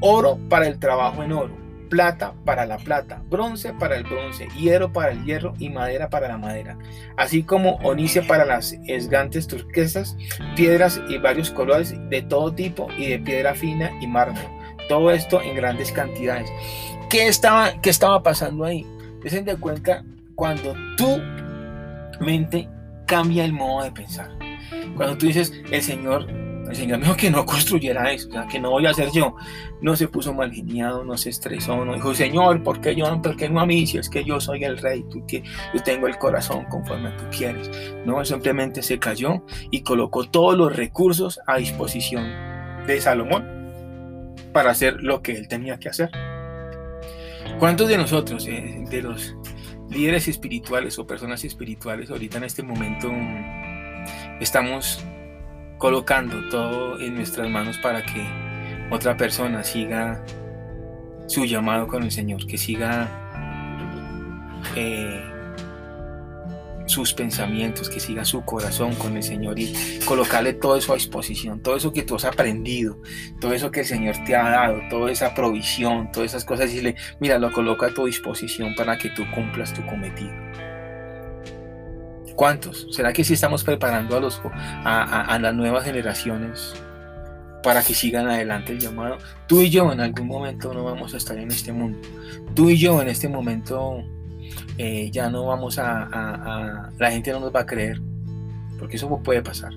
Oro 0.00 0.38
para 0.50 0.66
el 0.66 0.78
trabajo 0.78 1.22
en 1.22 1.32
oro, 1.32 1.56
plata 1.88 2.34
para 2.44 2.66
la 2.66 2.78
plata, 2.78 3.22
bronce 3.28 3.72
para 3.72 3.96
el 3.96 4.04
bronce, 4.04 4.48
hierro 4.56 4.92
para 4.92 5.12
el 5.12 5.24
hierro 5.24 5.54
y 5.58 5.70
madera 5.70 6.10
para 6.10 6.28
la 6.28 6.38
madera, 6.38 6.78
así 7.16 7.42
como 7.42 7.76
onice 7.76 8.22
para 8.22 8.44
las 8.44 8.72
esgantes 8.86 9.46
turquesas, 9.46 10.16
piedras 10.56 11.00
y 11.08 11.18
varios 11.18 11.50
colores 11.50 11.94
de 12.10 12.22
todo 12.22 12.54
tipo 12.54 12.88
y 12.96 13.08
de 13.10 13.18
piedra 13.18 13.54
fina 13.54 13.90
y 14.00 14.06
mármol. 14.06 14.42
Todo 14.88 15.10
esto 15.10 15.40
en 15.40 15.56
grandes 15.56 15.92
cantidades. 15.92 16.50
¿Qué 17.08 17.26
estaba, 17.28 17.80
qué 17.80 17.90
estaba 17.90 18.22
pasando 18.22 18.64
ahí? 18.64 18.86
Desen 19.22 19.44
de 19.44 19.56
cuenta 19.56 20.04
cuando 20.34 20.74
tu 20.96 21.22
mente 22.20 22.68
cambia 23.06 23.44
el 23.44 23.52
modo 23.52 23.84
de 23.84 23.92
pensar. 23.92 24.30
Cuando 24.96 25.16
tú 25.16 25.26
dices, 25.26 25.52
el 25.70 25.82
Señor 25.82 26.26
el 26.68 26.76
Señor 26.76 26.98
me 26.98 27.04
dijo 27.04 27.16
que 27.16 27.30
no 27.30 27.44
construyera 27.44 28.10
eso, 28.10 28.28
o 28.28 28.32
sea, 28.32 28.46
que 28.46 28.58
no 28.58 28.70
voy 28.70 28.86
a 28.86 28.90
hacer 28.90 29.10
yo. 29.12 29.36
No 29.80 29.96
se 29.96 30.08
puso 30.08 30.32
mal 30.32 30.52
geniado, 30.52 31.04
no 31.04 31.16
se 31.16 31.30
estresó, 31.30 31.84
no 31.84 31.94
dijo, 31.94 32.14
Señor, 32.14 32.62
¿por 32.62 32.80
qué 32.80 32.94
yo? 32.94 33.20
¿Por 33.20 33.36
qué 33.36 33.48
no 33.48 33.60
a 33.60 33.66
mí? 33.66 33.86
Si 33.86 33.98
es 33.98 34.08
que 34.08 34.24
yo 34.24 34.40
soy 34.40 34.64
el 34.64 34.78
rey, 34.78 35.04
tú, 35.10 35.24
yo 35.28 35.82
tengo 35.82 36.06
el 36.06 36.16
corazón 36.18 36.64
conforme 36.66 37.10
tú 37.10 37.24
quieres. 37.36 37.70
No, 38.06 38.24
simplemente 38.24 38.82
se 38.82 38.98
cayó 38.98 39.44
y 39.70 39.82
colocó 39.82 40.24
todos 40.24 40.56
los 40.56 40.74
recursos 40.74 41.40
a 41.46 41.56
disposición 41.56 42.24
de 42.86 43.00
Salomón 43.00 44.34
para 44.52 44.70
hacer 44.70 44.96
lo 45.00 45.22
que 45.22 45.32
él 45.32 45.48
tenía 45.48 45.78
que 45.78 45.88
hacer. 45.90 46.10
¿Cuántos 47.58 47.88
de 47.88 47.98
nosotros, 47.98 48.46
eh, 48.46 48.84
de 48.88 49.02
los 49.02 49.36
líderes 49.90 50.28
espirituales 50.28 50.98
o 50.98 51.06
personas 51.06 51.44
espirituales, 51.44 52.10
ahorita 52.10 52.38
en 52.38 52.44
este 52.44 52.62
momento 52.62 53.12
estamos 54.40 55.04
colocando 55.78 56.48
todo 56.48 57.00
en 57.00 57.14
nuestras 57.14 57.48
manos 57.48 57.78
para 57.78 58.02
que 58.02 58.26
otra 58.90 59.16
persona 59.16 59.64
siga 59.64 60.24
su 61.26 61.44
llamado 61.44 61.86
con 61.86 62.02
el 62.02 62.10
Señor, 62.10 62.46
que 62.46 62.58
siga 62.58 63.08
eh, 64.76 65.22
sus 66.86 67.14
pensamientos, 67.14 67.88
que 67.88 67.98
siga 67.98 68.24
su 68.24 68.44
corazón 68.44 68.94
con 68.94 69.16
el 69.16 69.22
Señor 69.22 69.58
y 69.58 69.74
colocarle 70.04 70.52
todo 70.52 70.76
eso 70.76 70.92
a 70.92 70.96
disposición, 70.96 71.60
todo 71.60 71.76
eso 71.76 71.92
que 71.92 72.02
tú 72.02 72.16
has 72.16 72.24
aprendido, 72.24 73.00
todo 73.40 73.54
eso 73.54 73.70
que 73.70 73.80
el 73.80 73.86
Señor 73.86 74.16
te 74.26 74.36
ha 74.36 74.50
dado, 74.50 74.80
toda 74.90 75.10
esa 75.10 75.34
provisión, 75.34 76.12
todas 76.12 76.32
esas 76.32 76.44
cosas, 76.44 76.72
y 76.74 76.82
le, 76.82 76.94
mira, 77.20 77.38
lo 77.38 77.52
coloca 77.52 77.86
a 77.86 77.94
tu 77.94 78.06
disposición 78.06 78.74
para 78.74 78.98
que 78.98 79.10
tú 79.10 79.24
cumplas 79.34 79.72
tu 79.72 79.84
cometido. 79.86 80.32
¿Cuántos? 82.36 82.88
¿Será 82.90 83.12
que 83.12 83.24
sí 83.24 83.34
estamos 83.34 83.64
preparando 83.64 84.16
a, 84.16 84.20
los, 84.20 84.40
a, 84.84 85.38
las 85.40 85.54
nuevas 85.54 85.84
generaciones 85.84 86.74
para 87.62 87.82
que 87.82 87.94
sigan 87.94 88.28
adelante 88.28 88.72
el 88.72 88.80
llamado? 88.80 89.18
Tú 89.46 89.60
y 89.60 89.70
yo 89.70 89.92
en 89.92 90.00
algún 90.00 90.26
momento 90.26 90.74
no 90.74 90.84
vamos 90.84 91.14
a 91.14 91.16
estar 91.16 91.38
en 91.38 91.50
este 91.50 91.72
mundo. 91.72 91.98
Tú 92.54 92.70
y 92.70 92.78
yo 92.78 93.00
en 93.00 93.08
este 93.08 93.28
momento 93.28 94.02
eh, 94.78 95.10
ya 95.10 95.30
no 95.30 95.46
vamos 95.46 95.78
a, 95.78 96.90
La 96.98 97.10
gente 97.10 97.32
no 97.32 97.40
nos 97.40 97.54
va 97.54 97.60
a 97.60 97.66
creer. 97.66 98.00
Porque 98.78 98.96
eso 98.96 99.08
puede 99.22 99.42
pasar. 99.42 99.72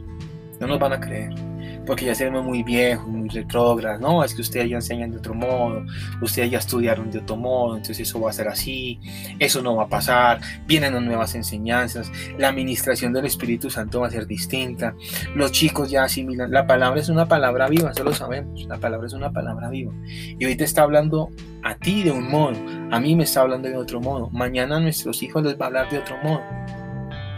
No 0.59 0.67
nos 0.67 0.79
van 0.79 0.93
a 0.93 0.99
creer 0.99 1.46
porque 1.87 2.05
ya 2.05 2.13
seremos 2.13 2.43
muy 2.43 2.61
viejos, 2.63 3.07
muy 3.07 3.29
retrógrados, 3.29 4.01
no, 4.01 4.23
es 4.23 4.35
que 4.35 4.41
ustedes 4.41 4.69
ya 4.69 4.75
enseñan 4.75 5.09
de 5.09 5.17
otro 5.17 5.33
modo, 5.33 5.85
ustedes 6.21 6.51
ya 6.51 6.59
estudiaron 6.59 7.09
de 7.09 7.19
otro 7.19 7.37
modo, 7.37 7.77
entonces 7.77 8.07
eso 8.07 8.19
va 8.19 8.29
a 8.29 8.33
ser 8.33 8.49
así, 8.49 8.99
eso 9.39 9.61
no 9.61 9.77
va 9.77 9.83
a 9.83 9.87
pasar, 9.87 10.41
vienen 10.67 10.93
nuevas 11.05 11.33
enseñanzas, 11.35 12.11
la 12.37 12.49
administración 12.49 13.13
del 13.13 13.25
Espíritu 13.25 13.69
Santo 13.69 14.01
va 14.01 14.07
a 14.07 14.11
ser 14.11 14.27
distinta, 14.27 14.93
los 15.33 15.51
chicos 15.53 15.89
ya 15.89 16.03
asimilan, 16.03 16.51
la 16.51 16.67
palabra 16.67 16.99
es 16.99 17.09
una 17.09 17.27
palabra 17.27 17.69
viva, 17.69 17.91
eso 17.91 18.03
lo 18.03 18.13
sabemos, 18.13 18.65
la 18.65 18.77
palabra 18.77 19.07
es 19.07 19.13
una 19.13 19.31
palabra 19.31 19.69
viva, 19.69 19.93
y 20.05 20.43
hoy 20.45 20.55
te 20.55 20.65
está 20.65 20.83
hablando 20.83 21.29
a 21.63 21.75
ti 21.75 22.03
de 22.03 22.11
un 22.11 22.29
modo, 22.29 22.57
a 22.91 22.99
mí 22.99 23.15
me 23.15 23.23
está 23.23 23.41
hablando 23.41 23.69
de 23.69 23.77
otro 23.77 24.01
modo, 24.01 24.29
mañana 24.31 24.75
a 24.75 24.79
nuestros 24.81 25.23
hijos 25.23 25.41
les 25.43 25.57
va 25.59 25.65
a 25.65 25.67
hablar 25.67 25.89
de 25.89 25.99
otro 25.99 26.17
modo, 26.17 26.41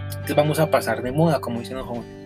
entonces 0.08 0.36
vamos 0.36 0.60
a 0.60 0.72
pasar 0.72 1.04
de 1.04 1.12
moda, 1.12 1.40
como 1.40 1.60
dicen 1.60 1.78
los 1.78 1.88
jóvenes. 1.88 2.19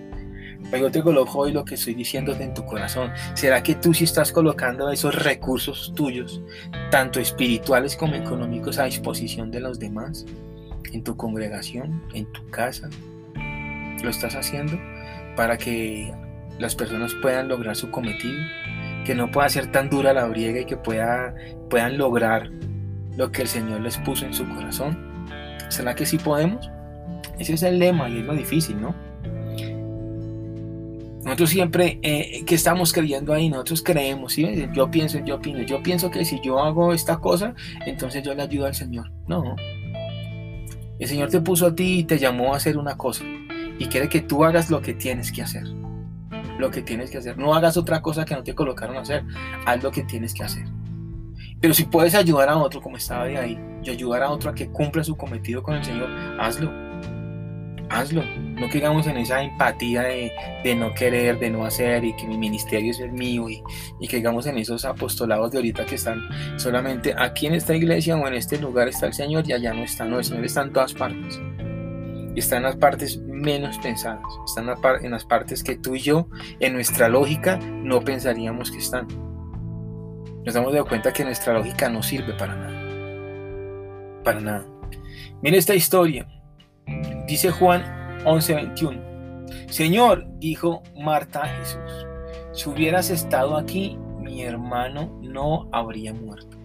Pero 0.71 0.89
te 0.89 1.01
coloco 1.01 1.39
hoy 1.39 1.51
lo 1.51 1.63
que 1.65 1.75
estoy 1.75 1.93
diciéndote 1.93 2.43
en 2.43 2.53
tu 2.53 2.65
corazón. 2.65 3.11
¿Será 3.35 3.61
que 3.61 3.75
tú 3.75 3.93
sí 3.93 4.05
estás 4.05 4.31
colocando 4.31 4.89
esos 4.89 5.23
recursos 5.23 5.93
tuyos, 5.95 6.41
tanto 6.89 7.19
espirituales 7.19 7.95
como 7.95 8.15
económicos, 8.15 8.79
a 8.79 8.85
disposición 8.85 9.51
de 9.51 9.59
los 9.59 9.79
demás? 9.79 10.25
En 10.91 11.03
tu 11.03 11.15
congregación, 11.15 12.03
en 12.13 12.25
tu 12.31 12.47
casa. 12.49 12.89
¿Lo 14.03 14.09
estás 14.09 14.35
haciendo 14.35 14.79
para 15.35 15.57
que 15.57 16.13
las 16.59 16.75
personas 16.75 17.13
puedan 17.21 17.47
lograr 17.47 17.75
su 17.75 17.91
cometido? 17.91 18.41
Que 19.05 19.15
no 19.15 19.31
pueda 19.31 19.49
ser 19.49 19.71
tan 19.71 19.89
dura 19.89 20.13
la 20.13 20.25
briega 20.25 20.61
y 20.61 20.65
que 20.65 20.77
pueda, 20.77 21.35
puedan 21.69 21.97
lograr 21.97 22.49
lo 23.15 23.31
que 23.31 23.43
el 23.43 23.47
Señor 23.47 23.81
les 23.81 23.97
puso 23.97 24.25
en 24.25 24.33
su 24.33 24.47
corazón. 24.49 24.97
¿Será 25.69 25.93
que 25.95 26.05
sí 26.05 26.17
podemos? 26.17 26.69
Ese 27.39 27.53
es 27.53 27.63
el 27.63 27.79
lema 27.79 28.09
y 28.09 28.19
es 28.19 28.25
lo 28.25 28.33
difícil, 28.33 28.79
¿no? 28.79 28.95
Nosotros 31.23 31.49
siempre 31.49 31.99
eh, 32.01 32.43
que 32.45 32.55
estamos 32.55 32.91
creyendo 32.91 33.33
ahí, 33.33 33.49
nosotros 33.49 33.81
creemos, 33.81 34.33
¿sí? 34.33 34.67
yo 34.73 34.91
pienso, 34.91 35.19
yo 35.23 35.35
opino, 35.35 35.61
yo 35.61 35.81
pienso 35.81 36.11
que 36.11 36.25
si 36.25 36.41
yo 36.41 36.59
hago 36.59 36.93
esta 36.93 37.17
cosa, 37.17 37.55
entonces 37.85 38.23
yo 38.23 38.33
le 38.33 38.41
ayudo 38.41 38.65
al 38.65 38.75
Señor. 38.75 39.11
No. 39.27 39.55
El 40.99 41.07
Señor 41.07 41.29
te 41.29 41.39
puso 41.39 41.67
a 41.67 41.75
ti 41.75 41.99
y 41.99 42.03
te 42.03 42.19
llamó 42.19 42.53
a 42.53 42.57
hacer 42.57 42.77
una 42.77 42.97
cosa 42.97 43.23
y 43.79 43.87
quiere 43.87 44.09
que 44.09 44.21
tú 44.21 44.43
hagas 44.43 44.69
lo 44.69 44.81
que 44.81 44.93
tienes 44.93 45.31
que 45.31 45.41
hacer. 45.41 45.63
Lo 46.59 46.69
que 46.69 46.81
tienes 46.81 47.09
que 47.09 47.17
hacer. 47.17 47.37
No 47.37 47.55
hagas 47.55 47.77
otra 47.77 48.01
cosa 48.01 48.25
que 48.25 48.35
no 48.35 48.43
te 48.43 48.53
colocaron 48.53 48.97
a 48.97 49.01
hacer. 49.01 49.23
Haz 49.65 49.81
lo 49.81 49.91
que 49.91 50.03
tienes 50.03 50.33
que 50.33 50.43
hacer. 50.43 50.65
Pero 51.59 51.73
si 51.73 51.85
puedes 51.85 52.13
ayudar 52.13 52.49
a 52.49 52.57
otro, 52.57 52.81
como 52.81 52.97
estaba 52.97 53.25
de 53.25 53.37
ahí, 53.37 53.59
y 53.83 53.89
ayudar 53.89 54.23
a 54.23 54.29
otro 54.29 54.51
a 54.51 54.55
que 54.55 54.69
cumpla 54.69 55.03
su 55.03 55.15
cometido 55.15 55.63
con 55.63 55.75
el 55.75 55.83
Señor, 55.83 56.09
hazlo 56.39 56.82
hazlo. 57.93 58.23
No 58.35 58.69
quedamos 58.69 59.07
en 59.07 59.17
esa 59.17 59.41
empatía 59.41 60.03
de, 60.03 60.75
no 60.75 60.93
querer, 60.93 61.39
de 61.39 61.49
no 61.49 61.65
hacer 61.65 62.03
y 62.03 62.15
que 62.15 62.27
mi 62.27 62.37
ministerio 62.37 62.91
es 62.91 62.99
el 62.99 63.11
mío 63.11 63.49
y, 63.49 63.61
y 63.99 64.07
que 64.07 64.17
digamos 64.17 64.45
en 64.45 64.57
esos 64.57 64.85
apostolados 64.85 65.51
de 65.51 65.57
ahorita 65.57 65.85
que 65.85 65.95
están 65.95 66.21
solamente 66.57 67.13
aquí 67.17 67.47
en 67.47 67.55
esta 67.55 67.75
iglesia 67.75 68.15
o 68.15 68.27
en 68.27 68.33
este 68.35 68.57
lugar 68.59 68.87
está 68.87 69.07
el 69.07 69.13
Señor 69.13 69.43
y 69.47 69.53
allá 69.53 69.73
no 69.73 69.83
está. 69.83 70.05
No, 70.05 70.19
el 70.19 70.25
Señor 70.25 70.45
está 70.45 70.61
en 70.61 70.73
todas 70.73 70.93
partes. 70.93 71.39
Está 72.35 72.57
en 72.57 72.63
las 72.63 72.75
partes 72.77 73.19
menos 73.21 73.77
pensadas. 73.79 74.21
Está 74.45 74.61
en, 74.61 75.05
en 75.05 75.11
las 75.11 75.25
partes 75.25 75.63
que 75.63 75.77
tú 75.77 75.95
y 75.95 75.99
yo, 75.99 76.27
en 76.59 76.73
nuestra 76.73 77.07
lógica, 77.09 77.57
no 77.57 78.01
pensaríamos 78.01 78.71
que 78.71 78.79
están. 78.79 79.07
Nos 80.45 80.53
damos 80.53 80.73
de 80.73 80.83
cuenta 80.83 81.13
que 81.13 81.23
nuestra 81.23 81.53
lógica 81.53 81.89
no 81.89 82.01
sirve 82.01 82.33
para 82.33 82.55
nada. 82.55 84.23
Para 84.23 84.39
nada. 84.39 84.65
Mira 85.41 85.57
esta 85.57 85.75
historia. 85.75 86.27
Dice 87.27 87.51
Juan 87.51 87.83
11:21. 88.25 89.01
Señor, 89.67 90.25
dijo 90.39 90.83
Marta 90.95 91.43
a 91.43 91.47
Jesús, 91.47 92.07
si 92.53 92.69
hubieras 92.69 93.09
estado 93.09 93.57
aquí, 93.57 93.97
mi 94.19 94.43
hermano 94.43 95.19
no 95.21 95.67
habría 95.71 96.13
muerto. 96.13 96.57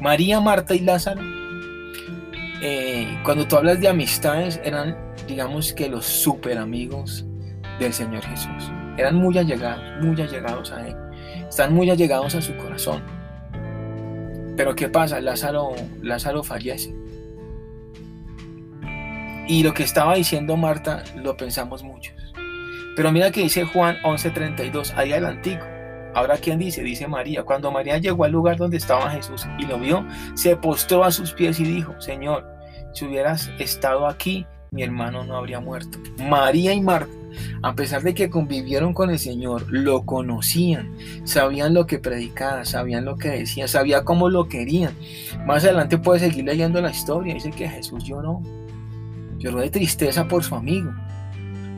María, 0.00 0.40
Marta 0.40 0.74
y 0.74 0.80
Lázaro, 0.80 1.20
eh, 2.60 3.06
cuando 3.24 3.46
tú 3.46 3.56
hablas 3.56 3.80
de 3.80 3.88
amistades, 3.88 4.60
eran, 4.64 4.96
digamos 5.28 5.72
que 5.72 5.88
los 5.88 6.04
super 6.04 6.58
amigos 6.58 7.24
del 7.78 7.92
Señor 7.92 8.22
Jesús. 8.22 8.70
Eran 8.96 9.14
muy 9.16 9.38
allegados, 9.38 9.82
muy 10.02 10.20
allegados 10.20 10.72
a 10.72 10.86
Él. 10.86 10.96
Están 11.48 11.72
muy 11.72 11.88
allegados 11.90 12.34
a 12.34 12.42
su 12.42 12.56
corazón. 12.56 13.02
Pero 14.56 14.74
¿qué 14.74 14.88
pasa? 14.88 15.20
Lázaro, 15.20 15.72
Lázaro 16.02 16.42
fallece. 16.42 16.94
Y 19.48 19.62
lo 19.62 19.74
que 19.74 19.82
estaba 19.82 20.14
diciendo 20.14 20.56
Marta 20.56 21.02
lo 21.16 21.36
pensamos 21.36 21.82
muchos. 21.82 22.14
Pero 22.94 23.10
mira 23.10 23.30
que 23.30 23.42
dice 23.42 23.64
Juan 23.64 23.96
11:32, 24.04 24.92
ahí 24.96 25.12
adelantico. 25.12 25.64
Ahora, 26.14 26.36
¿quién 26.36 26.58
dice? 26.58 26.82
Dice 26.82 27.08
María. 27.08 27.42
Cuando 27.42 27.70
María 27.70 27.96
llegó 27.96 28.24
al 28.24 28.32
lugar 28.32 28.56
donde 28.56 28.76
estaba 28.76 29.10
Jesús 29.10 29.46
y 29.58 29.64
lo 29.64 29.78
vio, 29.78 30.06
se 30.34 30.56
postró 30.56 31.04
a 31.04 31.10
sus 31.10 31.32
pies 31.32 31.58
y 31.58 31.64
dijo, 31.64 31.98
Señor, 32.00 32.46
si 32.92 33.06
hubieras 33.06 33.50
estado 33.58 34.06
aquí, 34.06 34.46
mi 34.70 34.82
hermano 34.82 35.24
no 35.24 35.36
habría 35.36 35.60
muerto. 35.60 35.98
María 36.18 36.74
y 36.74 36.82
Marta, 36.82 37.12
a 37.62 37.74
pesar 37.74 38.02
de 38.02 38.14
que 38.14 38.30
convivieron 38.30 38.94
con 38.94 39.10
el 39.10 39.18
Señor, 39.18 39.66
lo 39.70 40.04
conocían, 40.04 40.96
sabían 41.24 41.74
lo 41.74 41.86
que 41.86 41.98
predicaba, 41.98 42.64
sabían 42.64 43.04
lo 43.04 43.16
que 43.16 43.28
decía, 43.30 43.68
sabían 43.68 44.04
cómo 44.04 44.28
lo 44.28 44.48
querían. 44.48 44.94
Más 45.46 45.64
adelante 45.64 45.98
puede 45.98 46.20
seguir 46.20 46.44
leyendo 46.44 46.80
la 46.80 46.90
historia, 46.90 47.34
dice 47.34 47.50
que 47.50 47.68
Jesús 47.68 48.04
lloró, 48.04 48.40
lloró 49.38 49.60
de 49.60 49.70
tristeza 49.70 50.28
por 50.28 50.44
su 50.44 50.54
amigo, 50.54 50.92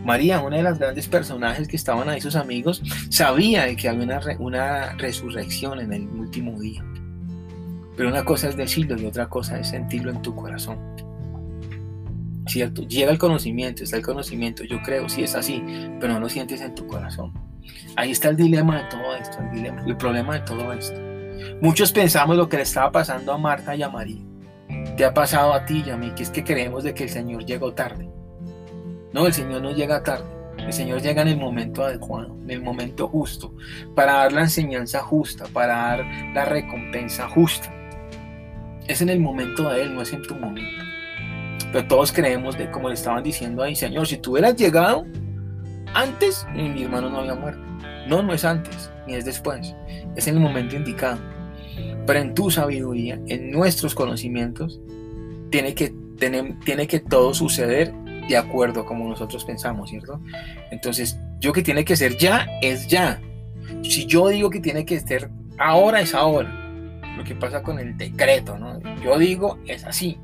María, 0.04 0.40
una 0.40 0.58
de 0.58 0.62
las 0.62 0.78
grandes 0.78 1.08
personajes 1.08 1.66
que 1.66 1.76
estaban 1.76 2.10
ahí, 2.10 2.20
sus 2.20 2.36
amigos, 2.36 2.82
sabía 3.08 3.64
de 3.64 3.74
que 3.74 3.88
había 3.88 4.04
una, 4.04 4.20
una 4.38 4.92
resurrección 4.96 5.80
en 5.80 5.94
el 5.94 6.06
último 6.08 6.60
día. 6.60 6.84
Pero 7.96 8.10
una 8.10 8.22
cosa 8.22 8.50
es 8.50 8.56
decirlo 8.56 9.00
y 9.00 9.06
otra 9.06 9.28
cosa 9.28 9.58
es 9.58 9.68
sentirlo 9.68 10.10
en 10.10 10.20
tu 10.20 10.34
corazón. 10.34 10.93
¿Cierto? 12.46 12.82
Llega 12.82 13.10
el 13.10 13.18
conocimiento, 13.18 13.84
está 13.84 13.96
el 13.96 14.04
conocimiento, 14.04 14.64
yo 14.64 14.82
creo, 14.82 15.08
sí 15.08 15.22
es 15.22 15.34
así, 15.34 15.62
pero 16.00 16.12
no 16.12 16.20
lo 16.20 16.28
sientes 16.28 16.60
en 16.60 16.74
tu 16.74 16.86
corazón. 16.86 17.32
Ahí 17.96 18.10
está 18.10 18.28
el 18.28 18.36
dilema 18.36 18.82
de 18.82 18.88
todo 18.90 19.14
esto, 19.14 19.38
el, 19.40 19.50
dilema, 19.50 19.82
el 19.86 19.96
problema 19.96 20.34
de 20.34 20.40
todo 20.40 20.72
esto. 20.72 21.00
Muchos 21.60 21.92
pensamos 21.92 22.36
lo 22.36 22.48
que 22.48 22.58
le 22.58 22.64
estaba 22.64 22.92
pasando 22.92 23.32
a 23.32 23.38
Marta 23.38 23.74
y 23.74 23.82
a 23.82 23.88
María. 23.88 24.20
Te 24.96 25.04
ha 25.04 25.14
pasado 25.14 25.52
a 25.52 25.64
ti 25.64 25.82
y 25.86 25.90
a 25.90 25.96
mí, 25.96 26.12
que 26.14 26.22
es 26.22 26.30
que 26.30 26.44
creemos 26.44 26.84
de 26.84 26.94
que 26.94 27.04
el 27.04 27.10
Señor 27.10 27.44
llegó 27.44 27.72
tarde. 27.72 28.08
No, 29.12 29.26
el 29.26 29.32
Señor 29.32 29.62
no 29.62 29.72
llega 29.72 30.02
tarde. 30.02 30.34
El 30.58 30.72
Señor 30.72 31.02
llega 31.02 31.22
en 31.22 31.28
el 31.28 31.36
momento 31.36 31.84
adecuado, 31.84 32.36
en 32.42 32.50
el 32.50 32.62
momento 32.62 33.08
justo, 33.08 33.54
para 33.94 34.14
dar 34.14 34.32
la 34.32 34.42
enseñanza 34.42 35.00
justa, 35.00 35.46
para 35.52 35.76
dar 35.76 36.06
la 36.34 36.44
recompensa 36.44 37.28
justa. 37.28 37.72
Es 38.86 39.02
en 39.02 39.08
el 39.08 39.20
momento 39.20 39.68
de 39.70 39.82
Él, 39.82 39.94
no 39.94 40.02
es 40.02 40.12
en 40.12 40.22
tu 40.22 40.34
momento. 40.34 40.83
Pero 41.74 41.88
todos 41.88 42.12
creemos 42.12 42.56
de 42.56 42.70
como 42.70 42.88
le 42.88 42.94
estaban 42.94 43.24
diciendo 43.24 43.60
ahí, 43.60 43.74
Señor, 43.74 44.06
si 44.06 44.16
tú 44.18 44.30
hubieras 44.30 44.54
llegado 44.54 45.04
antes, 45.92 46.46
mi 46.54 46.84
hermano 46.84 47.10
no 47.10 47.18
había 47.18 47.34
muerto. 47.34 47.60
No, 48.06 48.22
no 48.22 48.32
es 48.32 48.44
antes, 48.44 48.92
ni 49.08 49.14
es 49.14 49.24
después. 49.24 49.74
Es 50.14 50.28
en 50.28 50.36
el 50.36 50.40
momento 50.40 50.76
indicado. 50.76 51.18
Pero 52.06 52.20
en 52.20 52.32
tu 52.32 52.48
sabiduría, 52.48 53.18
en 53.26 53.50
nuestros 53.50 53.92
conocimientos, 53.92 54.80
tiene 55.50 55.74
que, 55.74 55.92
tiene 56.64 56.86
que 56.86 57.00
todo 57.00 57.34
suceder 57.34 57.92
de 58.28 58.36
acuerdo 58.36 58.82
a 58.82 58.86
como 58.86 59.08
nosotros 59.08 59.44
pensamos, 59.44 59.90
¿cierto? 59.90 60.20
Entonces, 60.70 61.18
yo 61.40 61.52
que 61.52 61.62
tiene 61.62 61.84
que 61.84 61.96
ser 61.96 62.16
ya, 62.16 62.46
es 62.62 62.86
ya. 62.86 63.20
Si 63.82 64.06
yo 64.06 64.28
digo 64.28 64.48
que 64.48 64.60
tiene 64.60 64.84
que 64.86 65.00
ser 65.00 65.28
ahora, 65.58 66.00
es 66.00 66.14
ahora. 66.14 66.54
Lo 67.16 67.24
que 67.24 67.34
pasa 67.34 67.64
con 67.64 67.80
el 67.80 67.96
decreto, 67.96 68.56
¿no? 68.56 68.80
Yo 69.02 69.18
digo, 69.18 69.58
es 69.66 69.84
así. 69.84 70.16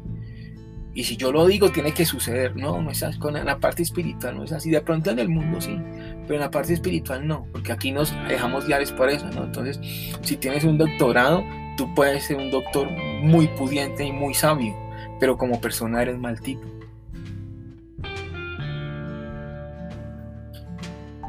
Y 0.93 1.05
si 1.05 1.17
yo 1.17 1.31
lo 1.31 1.47
digo, 1.47 1.71
tiene 1.71 1.93
que 1.93 2.05
suceder. 2.05 2.57
No, 2.57 2.81
no 2.83 2.91
es 2.91 3.03
así. 3.03 3.19
Con 3.19 3.35
la 3.35 3.59
parte 3.59 3.83
espiritual 3.83 4.37
no 4.37 4.45
es 4.45 4.53
así. 4.53 4.71
De 4.71 4.81
pronto 4.81 5.11
en 5.11 5.19
el 5.19 5.29
mundo 5.29 5.61
sí, 5.61 5.79
pero 6.23 6.35
en 6.35 6.41
la 6.41 6.51
parte 6.51 6.73
espiritual 6.73 7.27
no, 7.27 7.47
porque 7.53 7.73
aquí 7.73 7.93
nos 7.93 8.13
dejamos 8.29 8.67
guiar 8.67 8.83
por 8.97 9.09
eso, 9.09 9.27
¿no? 9.31 9.45
Entonces, 9.45 9.79
si 10.23 10.37
tienes 10.37 10.65
un 10.65 10.79
doctorado, 10.79 11.45
tú 11.77 11.93
puedes 11.95 12.25
ser 12.25 12.39
un 12.39 12.51
doctor 12.51 12.91
muy 12.91 13.47
pudiente 13.49 14.05
y 14.05 14.13
muy 14.13 14.35
sabio, 14.35 14.75
pero 15.21 15.37
como 15.37 15.61
persona 15.61 16.03
eres 16.03 16.19
mal 16.19 16.41
tipo. 16.41 16.63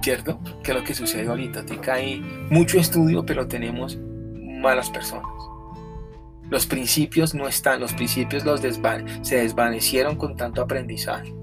¿cierto? 0.01 0.39
Que 0.63 0.71
es 0.71 0.77
lo 0.77 0.83
que 0.83 0.93
sucede 0.93 1.27
ahorita. 1.27 1.65
Te 1.65 1.77
cae 1.77 2.19
mucho 2.49 2.79
estudio, 2.79 3.25
pero 3.25 3.47
tenemos 3.47 3.97
malas 4.61 4.89
personas. 4.89 5.30
Los 6.51 6.65
principios 6.65 7.33
no 7.33 7.47
están, 7.47 7.79
los 7.79 7.93
principios 7.93 8.43
los 8.43 8.59
se 9.21 9.37
desvanecieron 9.37 10.17
con 10.17 10.35
tanto 10.35 10.61
aprendizaje. 10.61 11.33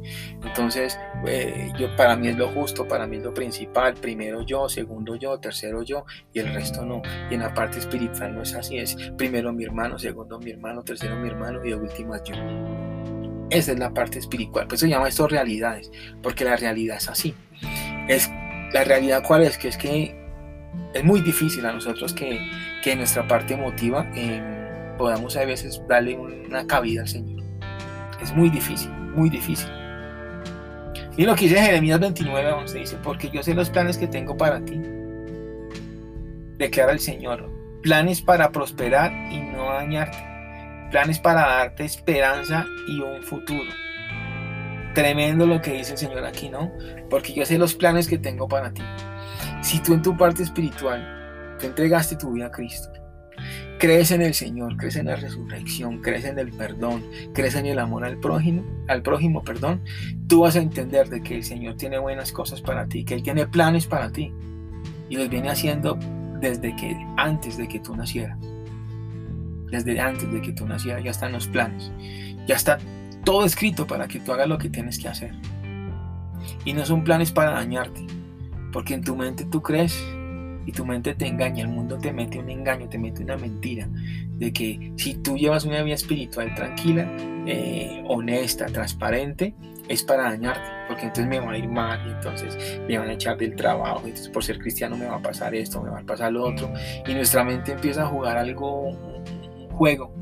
Entonces, 0.44 0.98
eh, 1.26 1.72
yo, 1.78 1.96
para 1.96 2.14
mí 2.14 2.28
es 2.28 2.36
lo 2.36 2.48
justo, 2.48 2.86
para 2.86 3.06
mí 3.06 3.16
es 3.16 3.22
lo 3.22 3.32
principal. 3.32 3.94
Primero 3.94 4.42
yo, 4.42 4.68
segundo 4.68 5.16
yo, 5.16 5.40
tercero 5.40 5.82
yo 5.82 6.04
y 6.34 6.40
el 6.40 6.52
resto 6.52 6.84
no. 6.84 7.00
Y 7.30 7.34
en 7.34 7.40
la 7.40 7.54
parte 7.54 7.78
espiritual 7.78 8.34
no 8.34 8.42
es 8.42 8.54
así, 8.54 8.76
es 8.76 8.96
primero 9.16 9.50
mi 9.50 9.64
hermano, 9.64 9.98
segundo 9.98 10.38
mi 10.38 10.50
hermano, 10.50 10.82
tercero 10.82 11.16
mi 11.16 11.30
hermano 11.30 11.64
y 11.64 11.70
de 11.70 11.74
último 11.74 12.14
yo. 12.22 12.34
Esa 13.48 13.72
es 13.72 13.78
la 13.78 13.94
parte 13.94 14.18
espiritual. 14.18 14.66
Por 14.66 14.74
eso 14.74 14.84
se 14.84 14.90
llama 14.90 15.08
esto 15.08 15.26
realidades, 15.26 15.90
porque 16.22 16.44
la 16.44 16.56
realidad 16.56 16.98
es 16.98 17.08
así. 17.08 17.34
Es 18.08 18.30
la 18.74 18.84
realidad 18.84 19.22
cuál 19.26 19.42
es, 19.44 19.56
que 19.56 19.68
es 19.68 19.78
que 19.78 20.14
es 20.92 21.02
muy 21.02 21.22
difícil 21.22 21.64
a 21.64 21.72
nosotros 21.72 22.12
que, 22.12 22.40
que 22.84 22.94
nuestra 22.94 23.26
parte 23.26 23.54
emotiva 23.54 24.06
eh, 24.14 24.57
podamos 24.98 25.36
a 25.36 25.44
veces 25.46 25.80
darle 25.88 26.18
una 26.18 26.66
cabida 26.66 27.02
al 27.02 27.08
Señor. 27.08 27.42
Es 28.20 28.34
muy 28.34 28.50
difícil, 28.50 28.90
muy 28.90 29.30
difícil. 29.30 29.70
Y 31.16 31.24
lo 31.24 31.34
que 31.34 31.46
dice 31.46 31.60
Jeremías 31.60 31.98
29, 31.98 32.52
11, 32.52 32.78
dice, 32.78 32.96
porque 33.02 33.30
yo 33.30 33.42
sé 33.42 33.54
los 33.54 33.70
planes 33.70 33.96
que 33.96 34.06
tengo 34.06 34.36
para 34.36 34.64
ti. 34.64 34.80
Declara 36.58 36.92
el 36.92 37.00
Señor, 37.00 37.48
planes 37.82 38.20
para 38.20 38.52
prosperar 38.52 39.12
y 39.32 39.40
no 39.40 39.64
dañarte, 39.72 40.18
planes 40.90 41.18
para 41.18 41.40
darte 41.40 41.84
esperanza 41.84 42.66
y 42.88 43.00
un 43.00 43.22
futuro. 43.22 43.70
Tremendo 44.94 45.46
lo 45.46 45.60
que 45.60 45.72
dice 45.72 45.92
el 45.92 45.98
Señor 45.98 46.24
aquí, 46.24 46.48
¿no? 46.48 46.72
Porque 47.08 47.32
yo 47.32 47.46
sé 47.46 47.58
los 47.58 47.74
planes 47.74 48.08
que 48.08 48.18
tengo 48.18 48.48
para 48.48 48.72
ti. 48.72 48.82
Si 49.62 49.80
tú 49.80 49.94
en 49.94 50.02
tu 50.02 50.16
parte 50.16 50.42
espiritual, 50.42 51.56
te 51.58 51.66
entregaste 51.66 52.16
tu 52.16 52.32
vida 52.32 52.46
a 52.46 52.50
Cristo, 52.50 52.90
crees 53.78 54.10
en 54.10 54.22
el 54.22 54.34
Señor, 54.34 54.76
crees 54.76 54.96
en 54.96 55.06
la 55.06 55.16
resurrección, 55.16 55.98
crees 55.98 56.24
en 56.24 56.38
el 56.38 56.50
perdón, 56.50 57.04
crees 57.32 57.54
en 57.54 57.66
el 57.66 57.78
amor 57.78 58.04
al 58.04 58.18
prójimo, 58.18 58.64
al 58.88 59.02
prójimo, 59.02 59.42
perdón, 59.42 59.82
tú 60.26 60.40
vas 60.40 60.56
a 60.56 60.60
entender 60.60 61.08
de 61.08 61.22
que 61.22 61.36
el 61.36 61.44
Señor 61.44 61.76
tiene 61.76 61.98
buenas 61.98 62.32
cosas 62.32 62.60
para 62.60 62.86
ti, 62.86 63.04
que 63.04 63.14
Él 63.14 63.22
tiene 63.22 63.46
planes 63.46 63.86
para 63.86 64.10
ti 64.10 64.32
y 65.08 65.16
los 65.16 65.28
viene 65.28 65.48
haciendo 65.48 65.98
desde 66.40 66.74
que 66.76 66.96
antes 67.16 67.56
de 67.56 67.68
que 67.68 67.80
tú 67.80 67.96
nacieras. 67.96 68.38
Desde 69.70 70.00
antes 70.00 70.30
de 70.32 70.40
que 70.40 70.52
tú 70.52 70.66
nacieras 70.66 71.04
ya 71.04 71.10
están 71.10 71.32
los 71.32 71.46
planes. 71.46 71.90
Ya 72.46 72.56
está 72.56 72.78
todo 73.24 73.44
escrito 73.44 73.86
para 73.86 74.08
que 74.08 74.20
tú 74.20 74.32
hagas 74.32 74.48
lo 74.48 74.58
que 74.58 74.70
tienes 74.70 74.98
que 74.98 75.08
hacer. 75.08 75.34
Y 76.64 76.72
no 76.72 76.84
son 76.84 77.04
planes 77.04 77.32
para 77.32 77.50
dañarte, 77.52 78.06
porque 78.72 78.94
en 78.94 79.04
tu 79.04 79.14
mente 79.14 79.44
tú 79.44 79.62
crees 79.62 80.02
y 80.68 80.72
tu 80.72 80.84
mente 80.84 81.14
te 81.14 81.26
engaña, 81.26 81.62
el 81.62 81.70
mundo 81.70 81.96
te 81.96 82.12
mete 82.12 82.38
un 82.38 82.50
engaño, 82.50 82.90
te 82.90 82.98
mete 82.98 83.22
una 83.22 83.38
mentira, 83.38 83.88
de 84.36 84.52
que 84.52 84.92
si 84.96 85.14
tú 85.14 85.38
llevas 85.38 85.64
una 85.64 85.82
vida 85.82 85.94
espiritual 85.94 86.54
tranquila, 86.54 87.10
eh, 87.46 88.04
honesta, 88.06 88.66
transparente, 88.66 89.54
es 89.88 90.02
para 90.02 90.24
dañarte, 90.24 90.68
porque 90.86 91.04
entonces 91.04 91.26
me 91.26 91.40
va 91.40 91.52
a 91.52 91.56
ir 91.56 91.70
mal, 91.70 91.98
entonces 92.06 92.82
me 92.86 92.98
van 92.98 93.08
a 93.08 93.14
echar 93.14 93.38
del 93.38 93.56
trabajo, 93.56 94.02
entonces 94.04 94.28
por 94.28 94.44
ser 94.44 94.58
cristiano 94.58 94.94
me 94.98 95.06
va 95.06 95.16
a 95.16 95.22
pasar 95.22 95.54
esto, 95.54 95.80
me 95.80 95.88
va 95.88 96.00
a 96.00 96.04
pasar 96.04 96.34
lo 96.34 96.44
otro, 96.44 96.70
y 97.06 97.14
nuestra 97.14 97.42
mente 97.44 97.72
empieza 97.72 98.02
a 98.02 98.06
jugar 98.06 98.36
algo, 98.36 98.90
un 98.90 99.70
juego, 99.70 100.12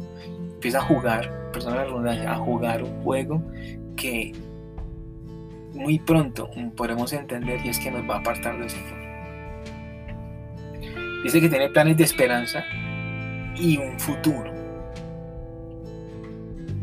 empieza 0.55 0.79
a 0.79 0.83
jugar, 0.83 1.51
persona 1.51 1.83
a 2.31 2.37
jugar 2.37 2.85
un 2.85 3.03
juego 3.03 3.43
que 3.97 4.33
muy 5.75 5.99
pronto 5.99 6.49
podremos 6.77 7.13
entender 7.13 7.67
y 7.67 7.71
es 7.71 7.81
que 7.81 7.91
nos 7.91 8.09
va 8.09 8.15
a 8.15 8.19
apartar 8.21 8.57
del 8.61 8.71
Señor. 8.71 9.06
Dice 11.27 11.41
que 11.41 11.49
tiene 11.49 11.69
planes 11.71 11.97
de 11.97 12.05
esperanza 12.05 12.65
y 13.57 13.79
un 13.79 13.99
futuro. 13.99 14.49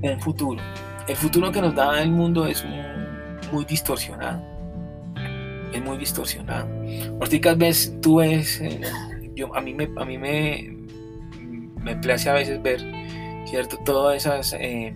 Un 0.01 0.19
futuro. 0.19 0.61
El 1.07 1.15
futuro 1.15 1.49
que 1.49 1.61
nos 1.61 1.73
da 1.73 2.01
el 2.01 2.11
mundo 2.11 2.45
es 2.45 2.65
muy 3.53 3.63
distorsionado. 3.63 4.43
Es 5.71 5.81
muy 5.81 5.97
distorsionado. 5.97 6.67
Ahorita 7.21 7.55
ves, 7.55 7.97
tú 8.01 8.17
ves, 8.17 8.59
eh, 8.59 8.81
yo, 9.33 9.55
a 9.55 9.61
mí 9.61 9.73
me, 9.73 9.89
a 9.95 10.03
mí 10.03 10.17
me, 10.17 10.75
me 11.81 11.95
place 11.95 12.29
a 12.29 12.33
veces 12.33 12.61
ver 12.61 12.81
¿cierto? 13.45 13.77
Todas 13.85 14.17
esas, 14.17 14.51
eh, 14.59 14.93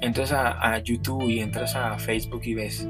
entras 0.00 0.32
a, 0.32 0.76
YouTube 0.78 1.28
y 1.28 1.38
entras 1.38 1.76
a 1.76 1.98
Facebook 2.00 2.40
y 2.42 2.54
ves 2.54 2.88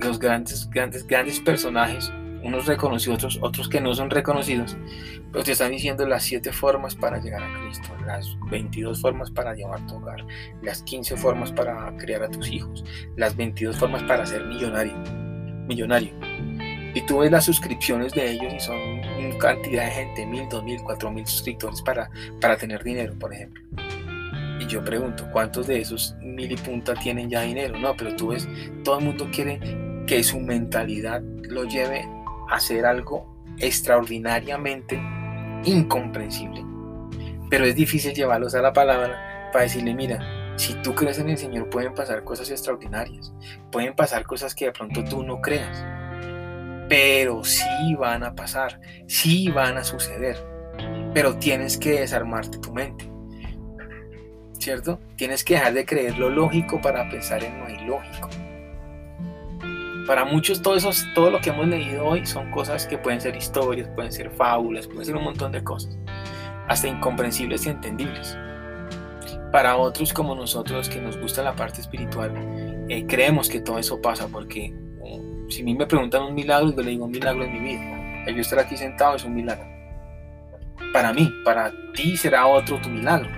los 0.00 0.18
grandes, 0.18 0.68
grandes, 0.68 1.06
grandes 1.06 1.38
personajes, 1.38 2.12
unos 2.42 2.66
reconocidos, 2.66 3.16
otros, 3.16 3.38
otros 3.40 3.68
que 3.68 3.80
no 3.80 3.94
son 3.94 4.10
reconocidos, 4.10 4.76
pero 5.30 5.44
te 5.44 5.52
están 5.52 5.70
diciendo 5.70 6.06
las 6.06 6.24
siete 6.24 6.52
formas 6.52 6.94
para 6.94 7.18
llegar 7.18 7.42
a 7.42 7.60
Cristo, 7.60 7.88
las 8.06 8.36
22 8.50 9.00
formas 9.00 9.30
para 9.30 9.54
llevar 9.54 9.86
tu 9.86 9.96
hogar, 9.96 10.24
las 10.62 10.82
15 10.82 11.16
formas 11.16 11.52
para 11.52 11.96
criar 11.96 12.22
a 12.22 12.28
tus 12.28 12.50
hijos, 12.50 12.84
las 13.16 13.36
22 13.36 13.76
formas 13.76 14.02
para 14.04 14.26
ser 14.26 14.44
millonario, 14.46 14.96
millonario. 15.66 16.12
Y 16.94 17.00
tú 17.06 17.18
ves 17.18 17.30
las 17.30 17.46
suscripciones 17.46 18.12
de 18.12 18.32
ellos 18.32 18.52
y 18.52 18.60
son 18.60 19.38
cantidad 19.38 19.86
de 19.86 19.90
gente, 19.90 20.26
mil, 20.26 20.48
dos 20.48 20.62
mil, 20.62 20.80
cuatro 20.82 21.10
mil 21.10 21.26
suscriptores 21.26 21.80
para, 21.82 22.10
para 22.40 22.56
tener 22.56 22.82
dinero, 22.82 23.14
por 23.18 23.32
ejemplo. 23.32 23.62
Y 24.60 24.66
yo 24.66 24.84
pregunto, 24.84 25.28
¿cuántos 25.32 25.66
de 25.66 25.80
esos 25.80 26.14
mil 26.20 26.52
y 26.52 26.56
punta 26.56 26.94
tienen 26.94 27.30
ya 27.30 27.40
dinero? 27.42 27.78
No, 27.78 27.96
pero 27.96 28.14
tú 28.14 28.28
ves, 28.28 28.48
todo 28.84 28.98
el 28.98 29.04
mundo 29.04 29.28
quiere 29.32 29.58
que 30.06 30.22
su 30.22 30.38
mentalidad 30.38 31.22
lo 31.48 31.64
lleve 31.64 32.06
hacer 32.54 32.86
algo 32.86 33.44
extraordinariamente 33.58 35.00
incomprensible. 35.64 36.64
Pero 37.50 37.64
es 37.64 37.74
difícil 37.74 38.14
llevarlos 38.14 38.54
a 38.54 38.62
la 38.62 38.72
palabra 38.72 39.50
para 39.52 39.64
decirle, 39.64 39.94
mira, 39.94 40.20
si 40.56 40.74
tú 40.82 40.94
crees 40.94 41.18
en 41.18 41.28
el 41.28 41.38
Señor 41.38 41.68
pueden 41.68 41.94
pasar 41.94 42.24
cosas 42.24 42.50
extraordinarias, 42.50 43.32
pueden 43.70 43.94
pasar 43.94 44.24
cosas 44.24 44.54
que 44.54 44.66
de 44.66 44.72
pronto 44.72 45.04
tú 45.04 45.22
no 45.22 45.40
creas, 45.40 45.84
pero 46.88 47.44
sí 47.44 47.94
van 47.98 48.24
a 48.24 48.34
pasar, 48.34 48.80
sí 49.06 49.50
van 49.50 49.76
a 49.76 49.84
suceder, 49.84 50.36
pero 51.12 51.36
tienes 51.36 51.76
que 51.76 52.00
desarmarte 52.00 52.58
tu 52.58 52.72
mente. 52.72 53.12
¿cierto? 54.62 55.00
Tienes 55.16 55.44
que 55.44 55.54
dejar 55.54 55.74
de 55.74 55.84
creer 55.84 56.18
lo 56.18 56.30
lógico 56.30 56.80
para 56.80 57.08
pensar 57.10 57.42
en 57.42 57.58
lo 57.58 57.68
ilógico. 57.68 58.28
Para 60.12 60.26
muchos 60.26 60.60
todo, 60.60 60.76
eso, 60.76 60.90
todo 61.14 61.30
lo 61.30 61.40
que 61.40 61.48
hemos 61.48 61.66
leído 61.66 62.04
hoy 62.04 62.26
son 62.26 62.50
cosas 62.50 62.86
que 62.86 62.98
pueden 62.98 63.18
ser 63.18 63.34
historias, 63.34 63.88
pueden 63.88 64.12
ser 64.12 64.28
fábulas, 64.28 64.86
pueden 64.86 65.06
ser 65.06 65.16
un 65.16 65.24
montón 65.24 65.52
de 65.52 65.64
cosas, 65.64 65.96
hasta 66.68 66.86
incomprensibles 66.86 67.64
y 67.64 67.70
entendibles. 67.70 68.36
Para 69.50 69.78
otros 69.78 70.12
como 70.12 70.34
nosotros 70.34 70.90
que 70.90 71.00
nos 71.00 71.16
gusta 71.16 71.42
la 71.42 71.56
parte 71.56 71.80
espiritual, 71.80 72.30
eh, 72.90 73.06
creemos 73.06 73.48
que 73.48 73.60
todo 73.60 73.78
eso 73.78 74.02
pasa 74.02 74.28
porque 74.28 74.74
um, 75.00 75.48
si 75.48 75.62
a 75.62 75.64
mí 75.64 75.74
me 75.74 75.86
preguntan 75.86 76.24
un 76.24 76.34
milagro, 76.34 76.76
yo 76.76 76.82
le 76.82 76.90
digo 76.90 77.06
un 77.06 77.10
milagro 77.10 77.44
en 77.44 77.52
mi 77.54 77.60
vida. 77.60 78.24
El 78.26 78.34
yo 78.34 78.42
estar 78.42 78.58
aquí 78.58 78.76
sentado 78.76 79.16
es 79.16 79.24
un 79.24 79.34
milagro. 79.34 79.66
Para 80.92 81.14
mí, 81.14 81.32
para 81.42 81.72
ti 81.94 82.18
será 82.18 82.46
otro 82.46 82.78
tu 82.82 82.90
milagro. 82.90 83.30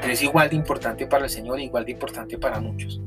Pero 0.00 0.12
es 0.12 0.22
igual 0.22 0.48
de 0.48 0.54
importante 0.54 1.08
para 1.08 1.24
el 1.24 1.30
Señor, 1.30 1.58
igual 1.58 1.84
de 1.84 1.90
importante 1.90 2.38
para 2.38 2.60
muchos. 2.60 3.00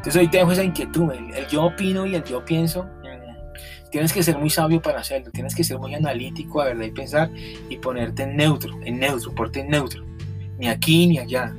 Entonces 0.00 0.22
hoy 0.22 0.28
te 0.28 0.38
dejo 0.38 0.52
esa 0.52 0.64
inquietud, 0.64 1.12
el, 1.12 1.46
yo 1.48 1.64
opino 1.64 2.06
y 2.06 2.14
el 2.14 2.24
yo 2.24 2.42
pienso. 2.42 2.84
Mm, 2.84 3.90
tienes 3.90 4.14
que 4.14 4.22
ser 4.22 4.38
muy 4.38 4.48
sabio 4.48 4.80
para 4.80 5.00
hacerlo, 5.00 5.30
tienes 5.30 5.54
que 5.54 5.62
ser 5.62 5.78
muy 5.78 5.94
analítico, 5.94 6.62
a 6.62 6.64
verdad, 6.64 6.86
y 6.86 6.90
pensar 6.90 7.30
y 7.68 7.76
ponerte 7.76 8.22
en 8.22 8.34
neutro, 8.34 8.78
en 8.82 8.98
neutro, 8.98 9.34
ponerte 9.34 9.60
en 9.60 9.68
neutro. 9.68 10.02
Ni 10.58 10.68
aquí 10.68 11.06
ni 11.06 11.18
allá. 11.18 11.54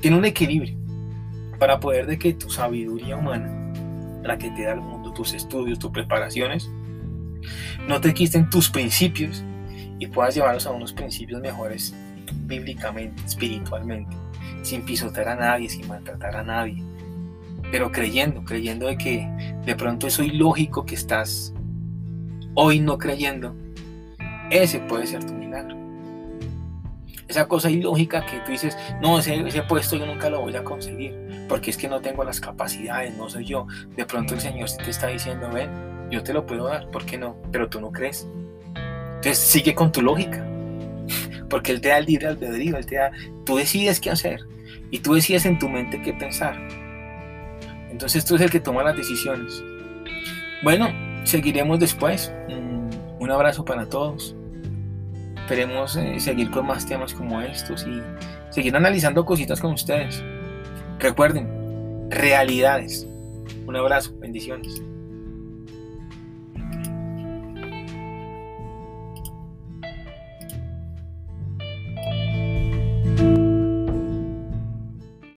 Tiene 0.00 0.18
un 0.18 0.24
equilibrio 0.24 0.76
para 1.58 1.80
poder 1.80 2.06
de 2.06 2.16
que 2.16 2.32
tu 2.32 2.48
sabiduría 2.48 3.16
humana, 3.16 3.50
la 4.22 4.38
que 4.38 4.48
te 4.52 4.62
da 4.62 4.74
el 4.74 4.80
mundo, 4.80 5.12
tus 5.12 5.34
estudios, 5.34 5.80
tus 5.80 5.90
preparaciones, 5.90 6.70
no 7.88 8.00
te 8.00 8.14
quiten 8.14 8.48
tus 8.50 8.70
principios 8.70 9.42
y 9.98 10.06
puedas 10.06 10.36
llevarlos 10.36 10.64
a 10.64 10.70
unos 10.70 10.92
principios 10.92 11.40
mejores 11.40 11.92
bíblicamente, 12.46 13.20
espiritualmente, 13.26 14.16
sin 14.62 14.82
pisotear 14.84 15.30
a 15.30 15.34
nadie, 15.34 15.68
sin 15.68 15.88
maltratar 15.88 16.36
a 16.36 16.44
nadie, 16.44 16.84
pero 17.70 17.92
creyendo, 17.92 18.44
creyendo 18.44 18.86
de 18.86 18.96
que 18.96 19.28
de 19.64 19.76
pronto 19.76 20.06
eso 20.06 20.22
ilógico 20.22 20.84
que 20.84 20.94
estás 20.94 21.54
hoy 22.54 22.80
no 22.80 22.98
creyendo, 22.98 23.54
ese 24.50 24.80
puede 24.80 25.06
ser 25.06 25.24
tu 25.24 25.32
milagro. 25.32 25.76
Esa 27.28 27.46
cosa 27.46 27.70
ilógica 27.70 28.26
que 28.26 28.40
tú 28.40 28.50
dices, 28.50 28.76
no, 29.00 29.18
ese, 29.20 29.46
ese 29.46 29.62
puesto 29.62 29.96
yo 29.96 30.04
nunca 30.04 30.28
lo 30.28 30.40
voy 30.40 30.56
a 30.56 30.64
conseguir, 30.64 31.46
porque 31.48 31.70
es 31.70 31.76
que 31.76 31.88
no 31.88 32.00
tengo 32.00 32.24
las 32.24 32.40
capacidades, 32.40 33.16
no 33.16 33.28
soy 33.28 33.44
yo. 33.44 33.68
De 33.96 34.04
pronto 34.04 34.34
el 34.34 34.40
Señor 34.40 34.68
te 34.72 34.90
está 34.90 35.06
diciendo, 35.06 35.48
ven, 35.48 35.70
yo 36.10 36.24
te 36.24 36.32
lo 36.32 36.44
puedo 36.44 36.66
dar, 36.66 36.90
¿por 36.90 37.06
qué 37.06 37.18
no? 37.18 37.36
Pero 37.52 37.68
tú 37.68 37.80
no 37.80 37.92
crees. 37.92 38.26
Entonces 38.74 39.38
sigue 39.38 39.74
con 39.76 39.92
tu 39.92 40.02
lógica, 40.02 40.44
porque 41.48 41.70
Él 41.70 41.80
te 41.80 41.90
da 41.90 41.98
el 41.98 42.06
libre 42.06 42.26
albedrío, 42.26 42.76
Él 42.76 42.86
te 42.86 42.96
da, 42.96 43.12
tú 43.44 43.56
decides 43.56 44.00
qué 44.00 44.10
hacer 44.10 44.40
y 44.90 44.98
tú 44.98 45.14
decides 45.14 45.46
en 45.46 45.56
tu 45.56 45.68
mente 45.68 46.02
qué 46.02 46.12
pensar. 46.12 46.58
Entonces 47.90 48.24
tú 48.24 48.34
eres 48.34 48.46
el 48.46 48.50
que 48.50 48.60
toma 48.60 48.82
las 48.82 48.96
decisiones. 48.96 49.62
Bueno, 50.62 50.88
seguiremos 51.24 51.78
después. 51.78 52.32
Mm, 52.48 53.22
un 53.22 53.30
abrazo 53.30 53.64
para 53.64 53.86
todos. 53.86 54.34
Esperemos 55.36 55.96
eh, 55.96 56.20
seguir 56.20 56.50
con 56.50 56.66
más 56.66 56.86
temas 56.86 57.12
como 57.12 57.40
estos 57.42 57.86
y 57.86 58.00
seguir 58.50 58.76
analizando 58.76 59.24
cositas 59.24 59.60
con 59.60 59.72
ustedes. 59.72 60.22
Recuerden, 60.98 62.08
realidades. 62.10 63.06
Un 63.66 63.76
abrazo, 63.76 64.12
bendiciones. 64.18 64.80